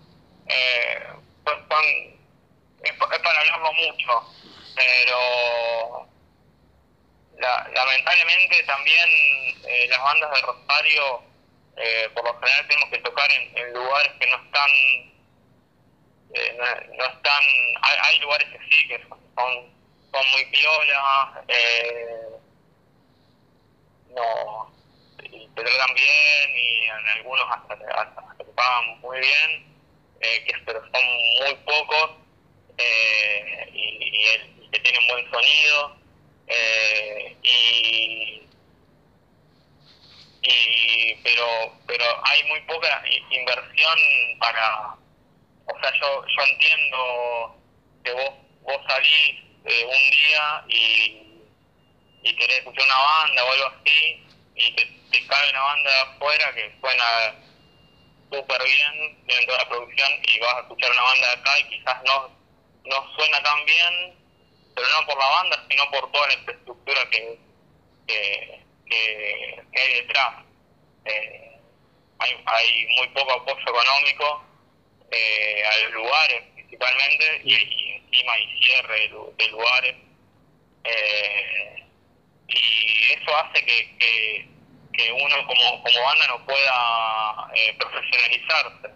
Eh, 0.47 0.99
son- 1.45 1.63
es, 2.83 2.91
es 2.91 2.97
para 2.99 3.41
hablarlo 3.41 3.73
mucho, 3.75 4.27
pero 4.75 6.09
la- 7.43 7.69
lamentablemente 7.75 8.63
también 8.65 9.09
eh, 9.67 9.87
las 9.89 10.01
bandas 10.03 10.31
de 10.31 10.41
Rosario, 10.43 11.23
eh, 11.77 12.09
por 12.15 12.25
lo 12.25 12.39
general, 12.41 12.67
tenemos 12.69 12.91
que 12.91 12.99
tocar 12.99 13.31
en, 13.33 13.73
lugares 13.73 14.13
que 14.21 14.27
no 14.29 14.37
están 14.37 14.71
eh, 16.35 16.57
no, 16.97 17.05
están 17.05 17.43
hay, 17.83 17.99
hay 18.05 18.19
lugares 18.21 18.49
que 18.51 18.59
sí 18.71 18.89
que 18.89 18.99
son 19.09 19.73
son 20.13 20.31
muy 20.31 20.45
piolas 20.47 21.45
eh, 21.49 22.29
no 24.15 24.73
y 25.23 25.49
te 25.55 25.63
tratan 25.63 25.95
bien 25.95 26.51
y 26.57 26.85
en 26.85 27.09
algunos 27.17 27.47
hasta, 27.51 27.75
hasta, 27.75 28.21
hasta 28.21 28.45
te 28.45 28.45
pagan 28.53 29.01
muy 29.01 29.19
bien 29.21 29.73
que 30.21 30.55
pero 30.65 30.81
son 30.81 31.05
muy 31.41 31.55
pocos 31.67 32.11
y, 32.79 33.79
y, 33.79 34.65
y 34.65 34.69
que 34.71 34.81
tienen 34.81 35.07
buen 35.09 35.31
sonido 35.31 36.02
eh, 36.53 37.37
y 37.43 38.43
y 40.43 41.15
pero 41.23 41.47
pero 41.87 42.05
hay 42.25 42.43
muy 42.45 42.61
poca 42.63 43.03
inversión 43.31 43.99
para 44.41 44.97
o 45.67 45.81
sea 45.81 45.93
yo 46.01 46.25
yo 46.27 46.43
entiendo 46.51 47.57
que 48.05 48.13
vos 48.13 48.31
vos 48.63 48.81
salís 48.89 49.41
eh, 49.65 49.85
un 49.87 50.11
día 50.11 50.65
y 50.69 51.23
y 52.25 52.37
querés 52.37 52.59
escuchar 52.59 52.85
una 52.87 52.99
banda 52.99 53.45
o 53.45 53.53
algo 53.53 53.67
así 53.67 54.25
y 54.55 54.73
te, 54.75 54.85
te 55.11 55.27
cae 55.27 55.51
una 55.51 55.61
banda 55.61 55.91
de 55.91 56.01
afuera 56.01 56.55
que 56.55 56.75
suena 56.81 57.35
súper 58.31 58.63
bien 58.65 59.25
tienen 59.27 59.47
toda 59.47 59.59
la 59.59 59.69
producción 59.69 60.11
y 60.27 60.39
vas 60.41 60.55
a 60.55 60.61
escuchar 60.61 60.91
una 60.91 61.03
banda 61.03 61.27
de 61.29 61.41
acá 61.41 61.61
y 61.61 61.65
quizás 61.69 62.03
no 62.05 62.31
no 62.85 63.15
suena 63.17 63.43
tan 63.43 63.65
bien 63.65 64.22
pero 64.75 64.89
no 64.89 65.07
por 65.07 65.19
la 65.19 65.27
banda 65.27 65.67
sino 65.71 65.91
por 65.91 66.11
toda 66.13 66.29
la 66.29 66.35
infraestructura 66.35 67.11
que 67.11 67.39
que, 68.07 68.61
que, 68.87 69.81
hay 69.81 69.95
detrás. 69.95 70.45
Eh, 71.05 71.59
hay, 72.19 72.43
hay 72.47 72.87
muy 72.97 73.09
poco 73.09 73.33
apoyo 73.33 73.61
económico 73.61 74.45
eh, 75.11 75.65
a 75.65 75.85
los 75.85 75.93
lugares 75.95 76.43
principalmente 76.55 77.43
y, 77.45 77.55
encima 77.93 78.33
hay 78.33 78.63
cierre 78.63 79.09
de, 79.39 79.49
lugares. 79.49 79.97
Eh, 80.85 81.85
y 82.49 83.13
eso 83.13 83.37
hace 83.37 83.65
que, 83.65 83.97
que, 83.99 84.49
que, 84.93 85.13
uno 85.13 85.47
como, 85.47 85.83
como 85.83 86.05
banda 86.05 86.27
no 86.29 86.45
pueda 86.45 87.51
eh, 87.55 87.75
profesionalizarse. 87.79 88.89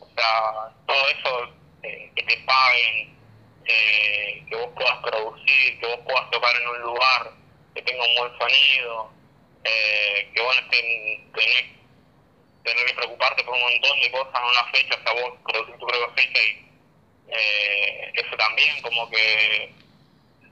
O 0.00 0.08
sea, 0.14 0.72
todo 0.86 1.08
eso 1.08 1.52
eh, 1.82 2.10
que 2.14 2.22
te 2.22 2.36
paguen, 2.38 3.17
eh, 3.68 4.42
que 4.48 4.56
vos 4.56 4.70
puedas 4.74 4.98
producir, 4.98 5.80
que 5.80 5.86
vos 5.86 6.00
puedas 6.04 6.30
tocar 6.30 6.54
en 6.56 6.68
un 6.68 6.80
lugar, 6.80 7.30
que 7.74 7.82
tenga 7.82 8.04
un 8.04 8.14
buen 8.16 8.38
sonido, 8.38 9.12
eh, 9.64 10.30
que 10.34 10.42
vos 10.42 10.56
no 10.56 10.70
tenés, 10.70 11.78
que 12.64 12.94
preocuparte 12.94 13.44
por 13.44 13.54
un 13.54 13.60
montón 13.60 14.00
de 14.00 14.10
cosas 14.10 14.34
en 14.34 14.48
una 14.48 14.64
fecha, 14.72 14.98
sea, 15.02 15.12
vos 15.12 15.38
producir 15.44 15.78
tu 15.78 15.86
propia 15.86 16.14
fecha 16.14 16.42
y 16.42 16.68
eh, 17.30 18.12
eso 18.14 18.36
también 18.36 18.80
como 18.82 19.08
que 19.10 19.72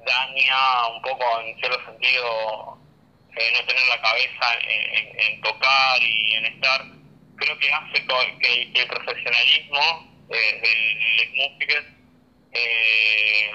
daña 0.04 0.86
un 0.88 1.02
poco 1.02 1.40
en 1.40 1.58
cierto 1.58 1.84
sentido 1.84 2.78
eh, 3.36 3.52
no 3.52 3.66
tener 3.66 3.86
la 3.88 4.00
cabeza 4.00 4.58
en, 4.62 5.40
tocar 5.42 6.02
y 6.02 6.34
en 6.34 6.46
estar. 6.46 6.84
Creo 7.36 7.58
que 7.58 7.70
hace 7.70 8.06
que, 8.40 8.62
el 8.74 8.88
profesionalismo 8.88 10.26
eh, 10.30 10.60
de 10.62 11.24
las 11.24 11.50
músicas 11.50 11.84
eh, 12.56 13.52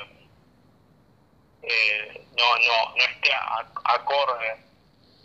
eh, 1.64 2.26
no, 2.38 2.58
no, 2.60 2.96
no 2.96 3.04
esté 3.04 3.32
acorde. 3.84 4.58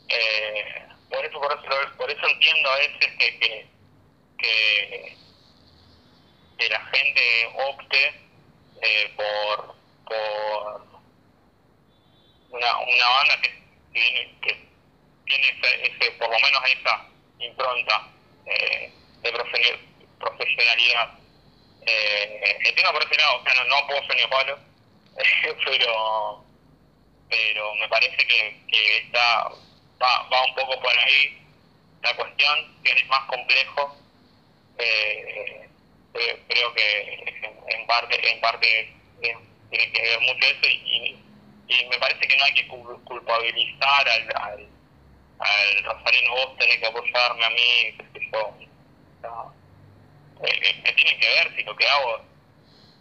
Eh, 0.08 0.86
por 1.10 1.24
eso, 1.24 1.40
por 1.40 1.52
eso, 1.52 1.96
por 1.96 2.10
eso 2.10 2.26
entiendo 2.26 2.70
a 2.70 2.76
veces 2.76 3.12
que, 3.18 3.38
que, 3.38 3.68
que, 4.38 5.16
la 6.68 6.80
gente 6.86 7.46
opte 7.68 8.20
eh, 8.82 9.14
por, 9.16 9.74
por 10.04 10.86
una, 12.50 12.78
una 12.78 13.08
banda 13.08 13.40
que 13.40 13.62
tiene, 13.92 14.38
que 14.40 14.68
tiene 15.26 15.60
ese, 15.82 16.10
por 16.12 16.28
lo 16.28 16.38
menos 16.38 16.62
esa 16.70 17.08
impronta 17.38 18.08
eh, 18.46 18.92
de 19.22 19.32
profesionalidad. 20.18 21.25
Eh, 21.86 22.58
entiendo 22.64 22.92
por 22.92 23.04
ese 23.04 23.16
lado, 23.16 23.40
o 23.40 23.42
sea, 23.44 23.54
no, 23.64 23.64
no 23.64 24.06
ser 24.06 24.16
ni 24.16 24.26
palo, 24.26 24.58
pero 25.64 26.44
pero 27.28 27.74
me 27.76 27.88
parece 27.88 28.16
que, 28.16 28.60
que 28.70 28.98
está 28.98 29.48
va, 30.00 30.28
va 30.32 30.44
un 30.44 30.54
poco 30.54 30.80
por 30.80 30.98
ahí 30.98 31.38
la 32.02 32.14
cuestión, 32.14 32.82
que 32.84 32.92
es 32.92 33.06
más 33.08 33.24
complejo. 33.26 33.96
Eh, 34.78 35.68
creo, 36.48 36.74
que 36.74 37.52
en, 37.66 37.86
parte 37.86 38.30
en 38.30 38.40
parte 38.40 38.92
tiene 39.70 39.92
que 39.92 40.02
ver 40.02 40.20
mucho 40.20 40.46
eso 40.46 40.68
y, 40.68 41.16
y, 41.68 41.86
me 41.86 41.98
parece 41.98 42.26
que 42.26 42.36
no 42.36 42.44
hay 42.44 42.54
que 42.54 42.66
culpabilizar 42.68 44.08
al, 44.08 44.28
al, 44.36 44.68
al 45.40 45.84
Rosarino, 45.84 46.32
vos 46.32 46.58
tenés 46.58 46.78
que 46.78 46.86
apoyarme 46.86 47.44
a 47.44 47.50
mí, 47.50 47.98
yo. 48.32 48.54
Eh, 50.42 50.80
me 50.82 50.92
tiene 50.92 51.18
que 51.18 51.28
ver 51.28 51.56
si 51.56 51.62
lo 51.62 51.76
que 51.76 51.88
hago 51.88 52.20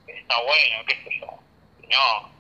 está 0.08 0.42
bueno, 0.42 0.86
qué 0.88 0.96
sé 1.04 1.20
yo. 1.20 1.28
No, 1.90 2.32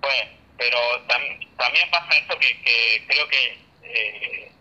pues, 0.00 0.28
pero 0.58 0.78
también 1.06 1.90
pasa 1.90 2.18
eso 2.18 2.38
que, 2.38 2.62
que 2.62 3.06
creo 3.08 3.28
que 3.28 3.58
eh, 3.82 4.52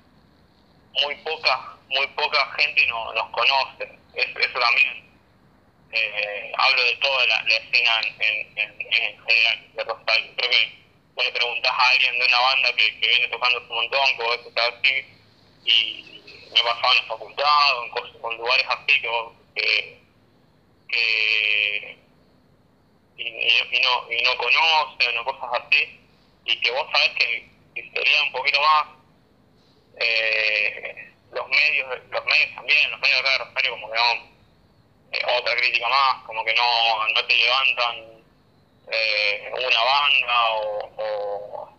muy 1.04 1.16
poca 1.18 1.80
muy 1.90 2.08
poca 2.08 2.52
gente 2.58 2.86
no, 2.88 3.14
nos 3.14 3.30
conoce, 3.32 3.90
eso, 4.14 4.40
eso 4.40 4.60
también. 4.60 5.10
Eh, 5.92 6.52
hablo 6.56 6.84
de 6.84 6.96
toda 6.98 7.26
la, 7.26 7.38
escena 7.48 8.00
en, 8.20 8.58
en, 8.58 8.82
en, 8.82 9.26
general 9.26 9.68
de 9.74 9.84
Rosario. 9.84 10.32
Creo 10.38 10.52
que 10.52 10.78
vos 11.16 11.26
le 11.26 11.32
preguntás 11.32 11.72
a 11.72 11.90
alguien 11.90 12.20
de 12.20 12.26
una 12.26 12.40
banda 12.40 12.74
que, 12.74 13.00
que 13.00 13.08
viene 13.08 13.28
tocando 13.30 13.60
un 13.60 13.68
montón, 13.70 14.18
que 14.18 14.24
vos 14.24 14.40
estás 14.46 14.74
así, 14.78 15.06
y 15.66 16.22
me 16.54 16.64
en 16.92 16.98
la 16.98 17.04
facultad 17.04 17.78
o 17.78 17.84
en, 17.84 18.32
en 18.32 18.38
lugares 18.38 18.66
así 18.70 19.02
que, 19.02 19.10
que, 19.56 20.00
que 20.88 22.00
y, 23.18 23.24
y, 23.24 23.82
no, 23.82 24.12
y 24.12 24.22
no 24.24 24.38
conocen 24.38 25.18
o 25.18 25.26
cosas 25.26 25.62
así, 25.62 26.00
y 26.46 26.60
que 26.62 26.72
vos 26.72 26.88
sabés 26.92 27.10
que, 27.18 27.50
sería 27.94 28.24
un 28.24 28.32
poquito 28.32 28.60
más 28.62 28.88
eh, 30.00 31.14
los 31.32 31.48
medios 31.48 32.00
los 32.10 32.26
medios 32.26 32.56
también, 32.56 32.92
los 32.92 33.00
medios 33.00 33.24
de 33.24 33.38
Rosario 33.38 33.72
como 33.72 33.92
que 33.92 33.98
no, 33.98 34.14
eh, 35.12 35.40
otra 35.40 35.56
crítica 35.56 35.88
más, 35.88 36.24
como 36.26 36.44
que 36.44 36.54
no, 36.54 37.08
no 37.08 37.26
te 37.26 37.36
levantan 37.36 38.24
eh, 38.92 39.52
una 39.54 39.84
banda 39.84 40.52
o, 40.56 41.70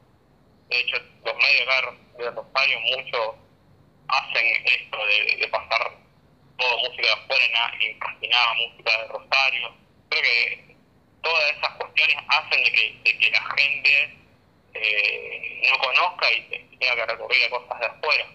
de 0.68 0.80
hecho 0.80 0.96
los 1.24 1.36
medios 1.36 1.66
de 2.16 2.30
Rosario 2.30 2.80
mucho 2.80 3.36
hacen 4.10 4.46
esto 4.64 5.06
de, 5.06 5.36
de 5.36 5.48
pasar 5.48 5.92
toda 6.58 6.76
música 6.76 7.02
de 7.02 7.12
afuera 7.12 7.44
y 8.20 8.28
nada 8.28 8.54
música 8.54 8.98
de 8.98 9.08
Rosario. 9.08 9.74
Creo 10.10 10.22
que 10.22 10.76
todas 11.22 11.56
esas 11.56 11.70
cuestiones 11.76 12.16
hacen 12.28 12.64
de 12.64 12.72
que, 12.72 13.00
de 13.04 13.18
que 13.18 13.30
la 13.30 13.42
gente 13.56 14.16
eh, 14.74 15.62
no 15.70 15.78
conozca 15.78 16.32
y 16.32 16.42
tenga 16.78 16.96
que 16.96 17.06
recorrer 17.06 17.50
cosas 17.50 17.80
de 17.80 17.86
afuera. 17.86 18.26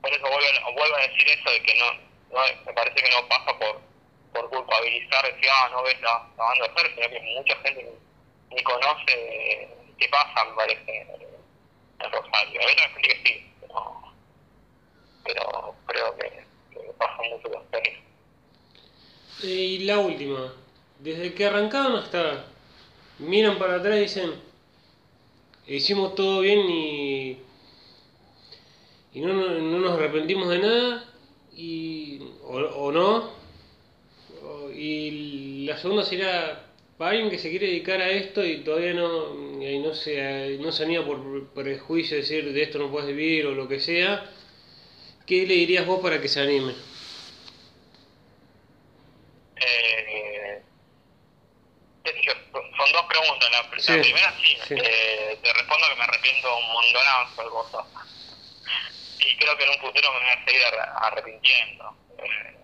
Por 0.00 0.12
eso 0.12 0.22
vuelvo, 0.22 0.72
vuelvo 0.74 0.96
a 0.96 1.06
decir 1.06 1.28
eso 1.28 1.50
de 1.50 1.62
que 1.62 1.74
no, 1.76 1.92
no, 2.32 2.40
me 2.66 2.72
parece 2.72 2.96
que 2.96 3.10
no 3.10 3.28
pasa 3.28 3.58
por, 3.58 3.80
por 4.32 4.50
culpabilizar, 4.50 5.24
decir, 5.24 5.50
ah, 5.50 5.68
no 5.70 5.82
ves 5.82 6.00
la, 6.00 6.26
la 6.36 6.44
banda 6.44 6.68
de 6.68 6.94
sino 6.94 7.08
que 7.08 7.20
mucha 7.20 7.56
gente 7.62 7.84
ni, 7.84 8.56
ni 8.56 8.62
conoce 8.62 9.68
qué 9.98 10.08
pasa, 10.08 10.44
me 10.44 10.56
parece, 10.56 10.98
en 10.98 12.12
Rosario. 12.12 12.60
Hay 12.60 12.72
otra 12.72 12.88
gente 12.88 13.08
que 13.08 13.28
sí, 13.28 13.52
pero, 13.60 14.11
pero 15.24 15.74
creo 15.86 16.16
que, 16.16 16.44
que 16.70 16.92
pasa 16.98 17.22
mucho 17.30 17.48
con 17.50 17.62
eso. 17.82 19.46
Y 19.46 19.78
la 19.80 19.98
última, 19.98 20.52
desde 21.00 21.34
que 21.34 21.46
arrancaron 21.46 21.96
hasta 21.96 22.46
miran 23.18 23.58
para 23.58 23.76
atrás 23.76 23.96
y 23.98 24.02
dicen, 24.02 24.32
hicimos 25.66 26.14
todo 26.14 26.40
bien 26.40 26.60
y, 26.70 27.38
y 29.14 29.20
no, 29.20 29.32
no, 29.32 29.78
nos 29.78 29.92
arrepentimos 29.92 30.48
de 30.48 30.58
nada, 30.58 31.04
y, 31.54 32.20
o, 32.44 32.92
no. 32.92 33.30
y 34.74 35.66
la 35.66 35.76
segunda 35.76 36.04
sería 36.04 36.66
para 36.96 37.12
alguien 37.12 37.30
que 37.30 37.38
se 37.38 37.50
quiere 37.50 37.66
dedicar 37.66 38.00
a 38.00 38.10
esto 38.10 38.44
y 38.44 38.58
todavía 38.58 38.94
no, 38.94 39.60
y 39.60 39.78
no, 39.80 39.94
se, 39.94 40.58
no 40.60 40.72
se 40.72 40.84
anima 40.84 41.04
por 41.04 41.48
prejuicio 41.48 42.16
decir 42.16 42.52
de 42.52 42.62
esto 42.62 42.78
no 42.78 42.90
puedes 42.90 43.08
vivir 43.08 43.46
o 43.46 43.52
lo 43.52 43.68
que 43.68 43.80
sea, 43.80 44.30
¿qué 45.26 45.46
le 45.46 45.54
dirías 45.54 45.86
vos 45.86 46.00
para 46.00 46.20
que 46.20 46.28
se 46.28 46.40
anime? 46.40 46.74
son 52.76 52.92
dos 52.92 53.06
preguntas. 53.06 53.50
La, 53.50 53.70
primera 54.02 54.34
sí, 54.40 54.58
eh, 54.70 55.38
te 55.42 55.52
respondo 55.52 55.88
que 55.88 55.94
me 55.96 56.04
arrepiento 56.04 56.56
un 56.56 56.72
montonazo 56.72 57.42
de 57.42 57.50
cosas. 57.50 57.84
Y 59.18 59.36
creo 59.36 59.56
que 59.56 59.64
en 59.64 59.70
un 59.70 59.78
futuro 59.78 60.12
me 60.12 60.18
voy 60.18 60.28
a 60.28 60.44
seguir 60.44 60.62
arrepintiendo. 60.96 61.96
Eh, 62.18 62.56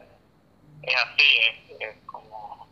es 0.83 0.97
así, 0.97 1.41
es, 1.81 1.97
como. 2.07 2.69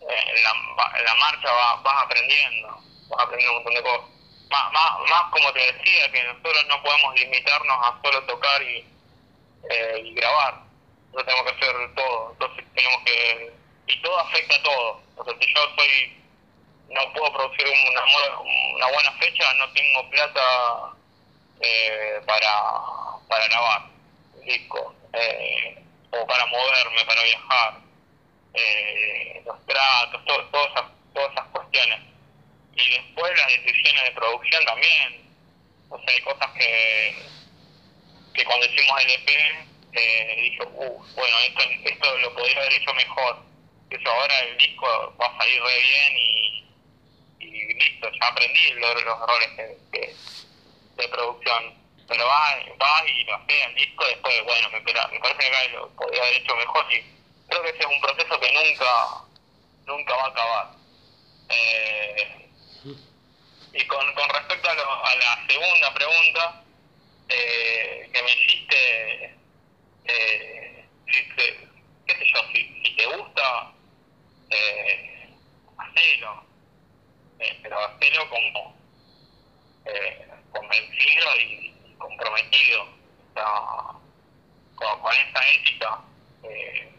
Eh, 0.00 0.24
en, 0.36 0.42
la, 0.44 1.02
la 1.02 1.14
marcha 1.16 1.50
vas, 1.50 1.82
vas 1.82 2.04
aprendiendo, 2.04 2.68
vas 3.08 3.24
aprendiendo 3.24 3.58
un 3.58 3.64
montón 3.64 3.74
de 3.74 3.82
cosas. 3.82 4.15
Más, 4.50 4.72
más, 4.72 5.10
más 5.10 5.30
como 5.32 5.52
te 5.52 5.72
decía, 5.72 6.10
que 6.12 6.22
nosotros 6.24 6.66
no 6.68 6.82
podemos 6.82 7.20
limitarnos 7.20 7.78
a 7.84 8.00
solo 8.02 8.22
tocar 8.24 8.62
y, 8.62 8.86
eh, 9.70 10.02
y 10.04 10.14
grabar. 10.14 10.62
Nosotros 11.12 11.26
tenemos 11.26 11.52
que 11.52 11.58
hacer 11.58 11.94
todo. 11.94 12.32
Entonces 12.32 12.64
tenemos 12.74 13.04
que. 13.04 13.52
Y 13.88 14.02
todo 14.02 14.18
afecta 14.20 14.56
a 14.56 14.62
todo. 14.62 15.02
O 15.16 15.24
si 15.24 15.54
yo 15.54 15.60
soy 15.76 16.16
no 16.88 17.12
puedo 17.12 17.32
producir 17.32 17.66
una, 17.66 18.04
una 18.74 18.86
buena 18.92 19.12
fecha, 19.18 19.52
no 19.54 19.72
tengo 19.72 20.08
plata 20.10 20.92
eh, 21.60 22.20
para, 22.26 22.50
para 23.28 23.48
grabar 23.48 23.82
disco, 24.44 24.94
eh, 25.12 25.82
o 26.10 26.26
para 26.26 26.46
moverme, 26.46 27.04
para 27.04 27.22
viajar, 27.22 27.80
eh, 28.54 29.42
los 29.44 29.66
tratos, 29.66 30.24
todas, 30.24 30.70
esas, 30.70 30.84
todas 31.12 31.32
esas 31.32 31.46
cuestiones. 31.48 32.00
Y 32.76 32.90
después 32.90 33.38
las 33.38 33.64
decisiones 33.64 34.04
de 34.04 34.10
producción 34.12 34.64
también. 34.64 35.26
O 35.88 35.98
sea, 35.98 36.14
hay 36.14 36.20
cosas 36.22 36.50
que, 36.58 37.16
que 38.34 38.44
cuando 38.44 38.66
hicimos 38.66 39.00
el 39.02 39.10
EP 39.10 39.28
eh, 39.92 40.36
dije, 40.42 40.62
uh, 40.62 41.04
bueno, 41.14 41.38
esto, 41.46 41.62
esto 41.84 42.18
lo 42.18 42.34
podría 42.34 42.58
haber 42.58 42.72
hecho 42.74 42.94
mejor. 42.94 43.42
Eso 43.90 44.10
ahora 44.10 44.38
el 44.40 44.58
disco 44.58 45.16
va 45.20 45.26
a 45.26 45.38
salir 45.38 45.62
re 45.62 45.80
bien 45.80 46.16
y 46.18 46.46
y 47.38 47.74
listo, 47.74 48.08
ya 48.10 48.28
aprendí 48.28 48.70
los, 48.74 49.02
errores 49.02 49.48
que, 49.92 50.14
de 50.96 51.08
producción. 51.08 51.74
Pero 52.08 52.24
va, 52.24 52.54
va 52.80 53.08
y 53.08 53.24
lo 53.24 53.34
hace 53.34 53.62
en 53.62 53.74
disco, 53.74 54.04
después, 54.06 54.44
bueno, 54.44 54.70
me, 54.70 54.80
me 54.80 54.84
parece 54.84 55.38
que 55.38 55.46
acá 55.46 55.68
lo 55.72 55.90
podría 55.96 56.22
haber 56.22 56.34
hecho 56.36 56.54
mejor 56.54 56.86
y 56.92 57.02
creo 57.48 57.62
que 57.62 57.68
ese 57.70 57.78
es 57.80 57.86
un 57.86 58.00
proceso 58.00 58.40
que 58.40 58.52
nunca, 58.52 58.94
nunca 59.86 60.16
va 60.16 60.22
a 60.22 60.28
acabar. 60.28 60.66
Eh, 61.48 62.45
y 63.76 63.86
con, 63.86 64.14
con 64.14 64.28
respecto 64.30 64.68
a, 64.68 64.72
a 64.72 65.14
la 65.16 65.46
segunda 65.48 65.94
pregunta 65.94 66.64
eh, 67.28 68.08
que 68.12 68.22
me 68.22 68.32
hiciste, 68.32 69.34
eh, 70.04 70.84
si 71.10 71.22
te, 71.36 71.68
qué 72.06 72.14
sé 72.14 72.24
yo, 72.34 72.40
si, 72.52 72.82
si 72.84 72.96
te 72.96 73.06
gusta, 73.06 73.72
eh, 74.50 75.28
hacelo, 75.78 76.44
eh, 77.38 77.58
pero 77.62 77.78
hacelo 77.84 78.30
como 78.30 78.76
eh, 79.84 80.28
convencido 80.50 81.40
y 81.40 81.94
comprometido. 81.98 82.96
Con, 84.76 85.00
con 85.00 85.12
esa 85.12 85.48
ética 85.50 86.00
eh, 86.42 86.90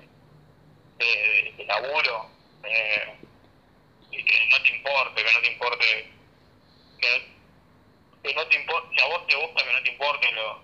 de, 0.98 1.54
de 1.58 1.66
laburo 1.66 2.30
eh, 2.64 3.16
y 4.12 4.24
que 4.24 4.46
no 4.50 4.62
te 4.62 4.70
importe, 4.70 5.24
que 5.24 5.34
no 5.34 5.40
te 5.42 5.52
importe 5.52 6.12
que, 7.00 7.28
que 8.24 8.34
no 8.34 8.46
te 8.48 8.56
importe, 8.60 8.90
si 8.96 9.02
a 9.02 9.08
vos 9.08 9.28
te 9.28 9.36
gusta 9.36 9.64
que 9.64 9.74
no 9.74 9.84
te 9.84 9.92
importe 9.92 10.32
lo, 10.34 10.62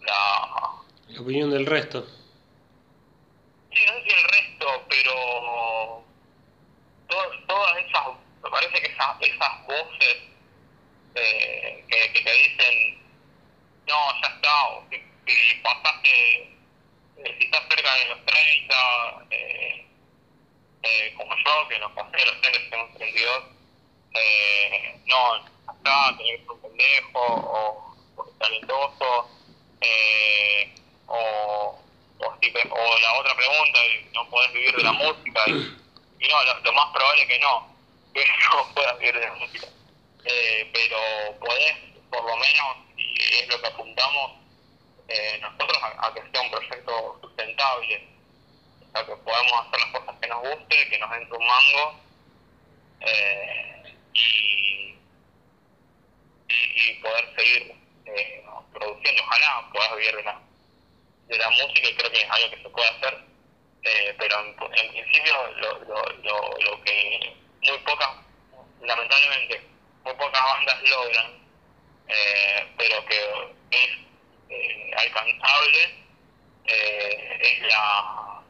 la, 0.00 0.82
La 1.08 1.20
opinión 1.20 1.50
del 1.50 1.66
resto. 1.66 2.06
Sí, 3.72 3.80
no 3.86 3.92
sé 3.94 4.02
si 4.04 4.10
el 4.10 4.22
resto, 4.24 4.86
pero 4.88 6.04
to- 7.08 7.32
todas 7.46 7.76
esas, 7.78 8.06
me 8.42 8.50
parece 8.50 8.80
que 8.80 8.86
esas, 8.92 9.16
esas 9.20 9.66
voces 9.66 10.16
eh, 11.16 11.84
que, 11.88 12.12
que 12.12 12.20
te 12.22 12.32
dicen, 12.32 13.02
no, 13.86 14.20
ya 14.22 14.28
está, 14.28 14.64
o 14.68 14.84
si, 14.90 14.96
si 15.26 15.54
pasaste, 15.60 16.42
eh, 17.16 17.36
si 17.38 17.44
estás 17.44 17.62
cerca 17.68 17.94
de 17.96 18.06
los 18.08 18.24
30, 18.24 19.26
eh, 19.30 19.86
eh, 20.82 21.14
como 21.16 21.34
yo, 21.36 21.68
que 21.68 21.78
nos 21.78 21.92
pasé 21.92 22.24
los 22.26 22.40
30, 22.40 22.70
tenemos 22.70 22.94
32, 22.98 23.44
eh, 24.14 25.00
no, 25.06 25.53
ya 25.66 25.72
está, 25.72 26.16
tenés 26.16 26.48
un 26.48 26.60
pendejo, 26.60 27.20
o, 27.20 27.94
o 28.16 28.24
talentoso, 28.38 29.28
eh, 29.80 30.74
o, 31.06 31.78
o, 32.18 32.26
o 32.26 32.98
la 32.98 33.14
otra 33.18 33.34
pregunta, 33.34 33.78
no 34.12 34.28
podés 34.30 34.52
vivir 34.52 34.76
de 34.76 34.82
la 34.82 34.92
música, 34.92 35.42
y, 35.46 36.28
no, 36.28 36.44
lo, 36.44 36.72
más 36.72 36.92
probable 36.92 37.22
es 37.22 37.28
que 37.28 37.38
no, 37.38 37.68
que 38.14 38.24
no 38.24 38.74
puedas 38.74 38.98
vivir 38.98 39.14
de 39.14 39.26
la 39.26 39.34
música. 39.34 39.66
Eh, 40.24 40.70
pero 40.72 40.96
podés, 41.38 41.74
por 42.10 42.24
lo 42.24 42.36
menos, 42.36 42.76
y 42.96 43.14
es 43.20 43.48
lo 43.48 43.60
que 43.60 43.66
apuntamos 43.66 44.32
eh, 45.08 45.38
nosotros, 45.42 45.78
a, 45.82 46.14
que 46.14 46.22
sea 46.30 46.40
un 46.40 46.50
proyecto 46.50 47.18
sustentable, 47.20 48.08
o 48.94 49.06
que 49.06 49.16
podamos 49.16 49.52
hacer 49.52 49.80
las 49.80 50.00
cosas 50.00 50.16
que 50.20 50.28
nos 50.28 50.40
guste, 50.40 50.88
que 50.88 50.98
nos 50.98 51.10
den 51.10 51.28
un 51.32 51.46
mango, 51.46 52.00
y, 54.14 54.83
y, 56.48 56.90
y 56.90 56.94
poder 57.00 57.34
seguir 57.36 57.74
eh, 58.06 58.44
produciendo, 58.72 59.22
ojalá 59.22 59.68
puedas 59.72 59.96
vivir 59.96 60.16
de 60.16 60.22
la, 60.22 60.40
de 61.28 61.38
la 61.38 61.50
música 61.50 61.88
creo 61.96 62.10
que 62.10 62.20
es 62.20 62.30
algo 62.30 62.50
que 62.50 62.62
se 62.62 62.68
puede 62.68 62.88
hacer, 62.88 63.24
eh, 63.82 64.14
pero 64.18 64.40
en, 64.40 64.54
principio 64.56 65.34
lo, 65.56 65.78
lo, 65.84 66.02
lo, 66.22 66.58
lo 66.58 66.82
que 66.84 67.34
muy 67.62 67.78
pocas, 67.78 68.10
lamentablemente, 68.82 69.62
muy 70.04 70.14
pocas 70.14 70.42
bandas 70.42 70.82
logran, 70.82 71.32
eh, 72.08 72.66
pero 72.76 73.04
que 73.06 73.54
es 73.70 73.90
eh, 74.50 74.90
alcanzable, 74.96 76.04
eh, 76.66 77.38
es 77.40 77.62
la, 77.62 78.42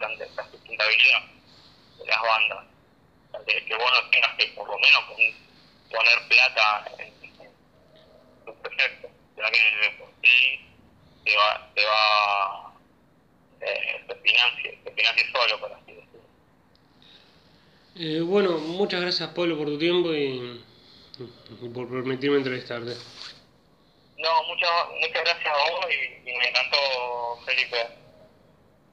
la, 0.00 0.08
la 0.08 0.50
sustentabilidad 0.50 1.22
de 1.98 2.06
las 2.06 2.22
bandas, 2.22 2.64
Sea, 3.44 3.64
que, 3.66 3.74
vos 3.74 3.90
no 3.92 4.10
tengas 4.10 4.34
que 4.36 4.46
por 4.48 4.66
lo 4.68 4.78
menos 4.78 5.04
pon- 5.08 5.34
poner 5.90 6.28
plata 6.28 6.84
en, 6.98 7.06
en 7.42 7.50
tu 8.44 8.54
proyecto, 8.62 9.08
ya 9.36 9.50
que 9.50 9.58
de 9.60 9.90
por 9.98 10.08
sí 10.22 10.60
te 11.24 11.36
va, 11.36 11.70
te 11.74 11.84
va 11.84 12.72
eh, 13.60 14.04
se 14.06 14.14
financie, 14.16 14.78
se 14.84 14.90
financie 14.92 15.30
solo, 15.32 15.60
por 15.60 15.72
así 15.72 15.92
decirlo. 15.92 16.20
Eh, 17.96 18.20
bueno, 18.20 18.58
muchas 18.58 19.00
gracias 19.00 19.28
Pablo 19.30 19.56
por 19.56 19.66
tu 19.66 19.78
tiempo 19.78 20.12
y, 20.12 20.64
y 21.60 21.68
por 21.68 21.88
permitirme 21.88 22.38
entrevistarte. 22.38 22.94
No, 24.16 24.42
muchas, 24.44 24.70
muchas 25.00 25.22
gracias 25.24 25.46
a 25.46 25.70
vos 25.70 25.86
y, 25.90 26.30
y 26.30 26.34
me 26.36 26.48
encantó, 26.48 26.78
Felipe. 27.44 28.03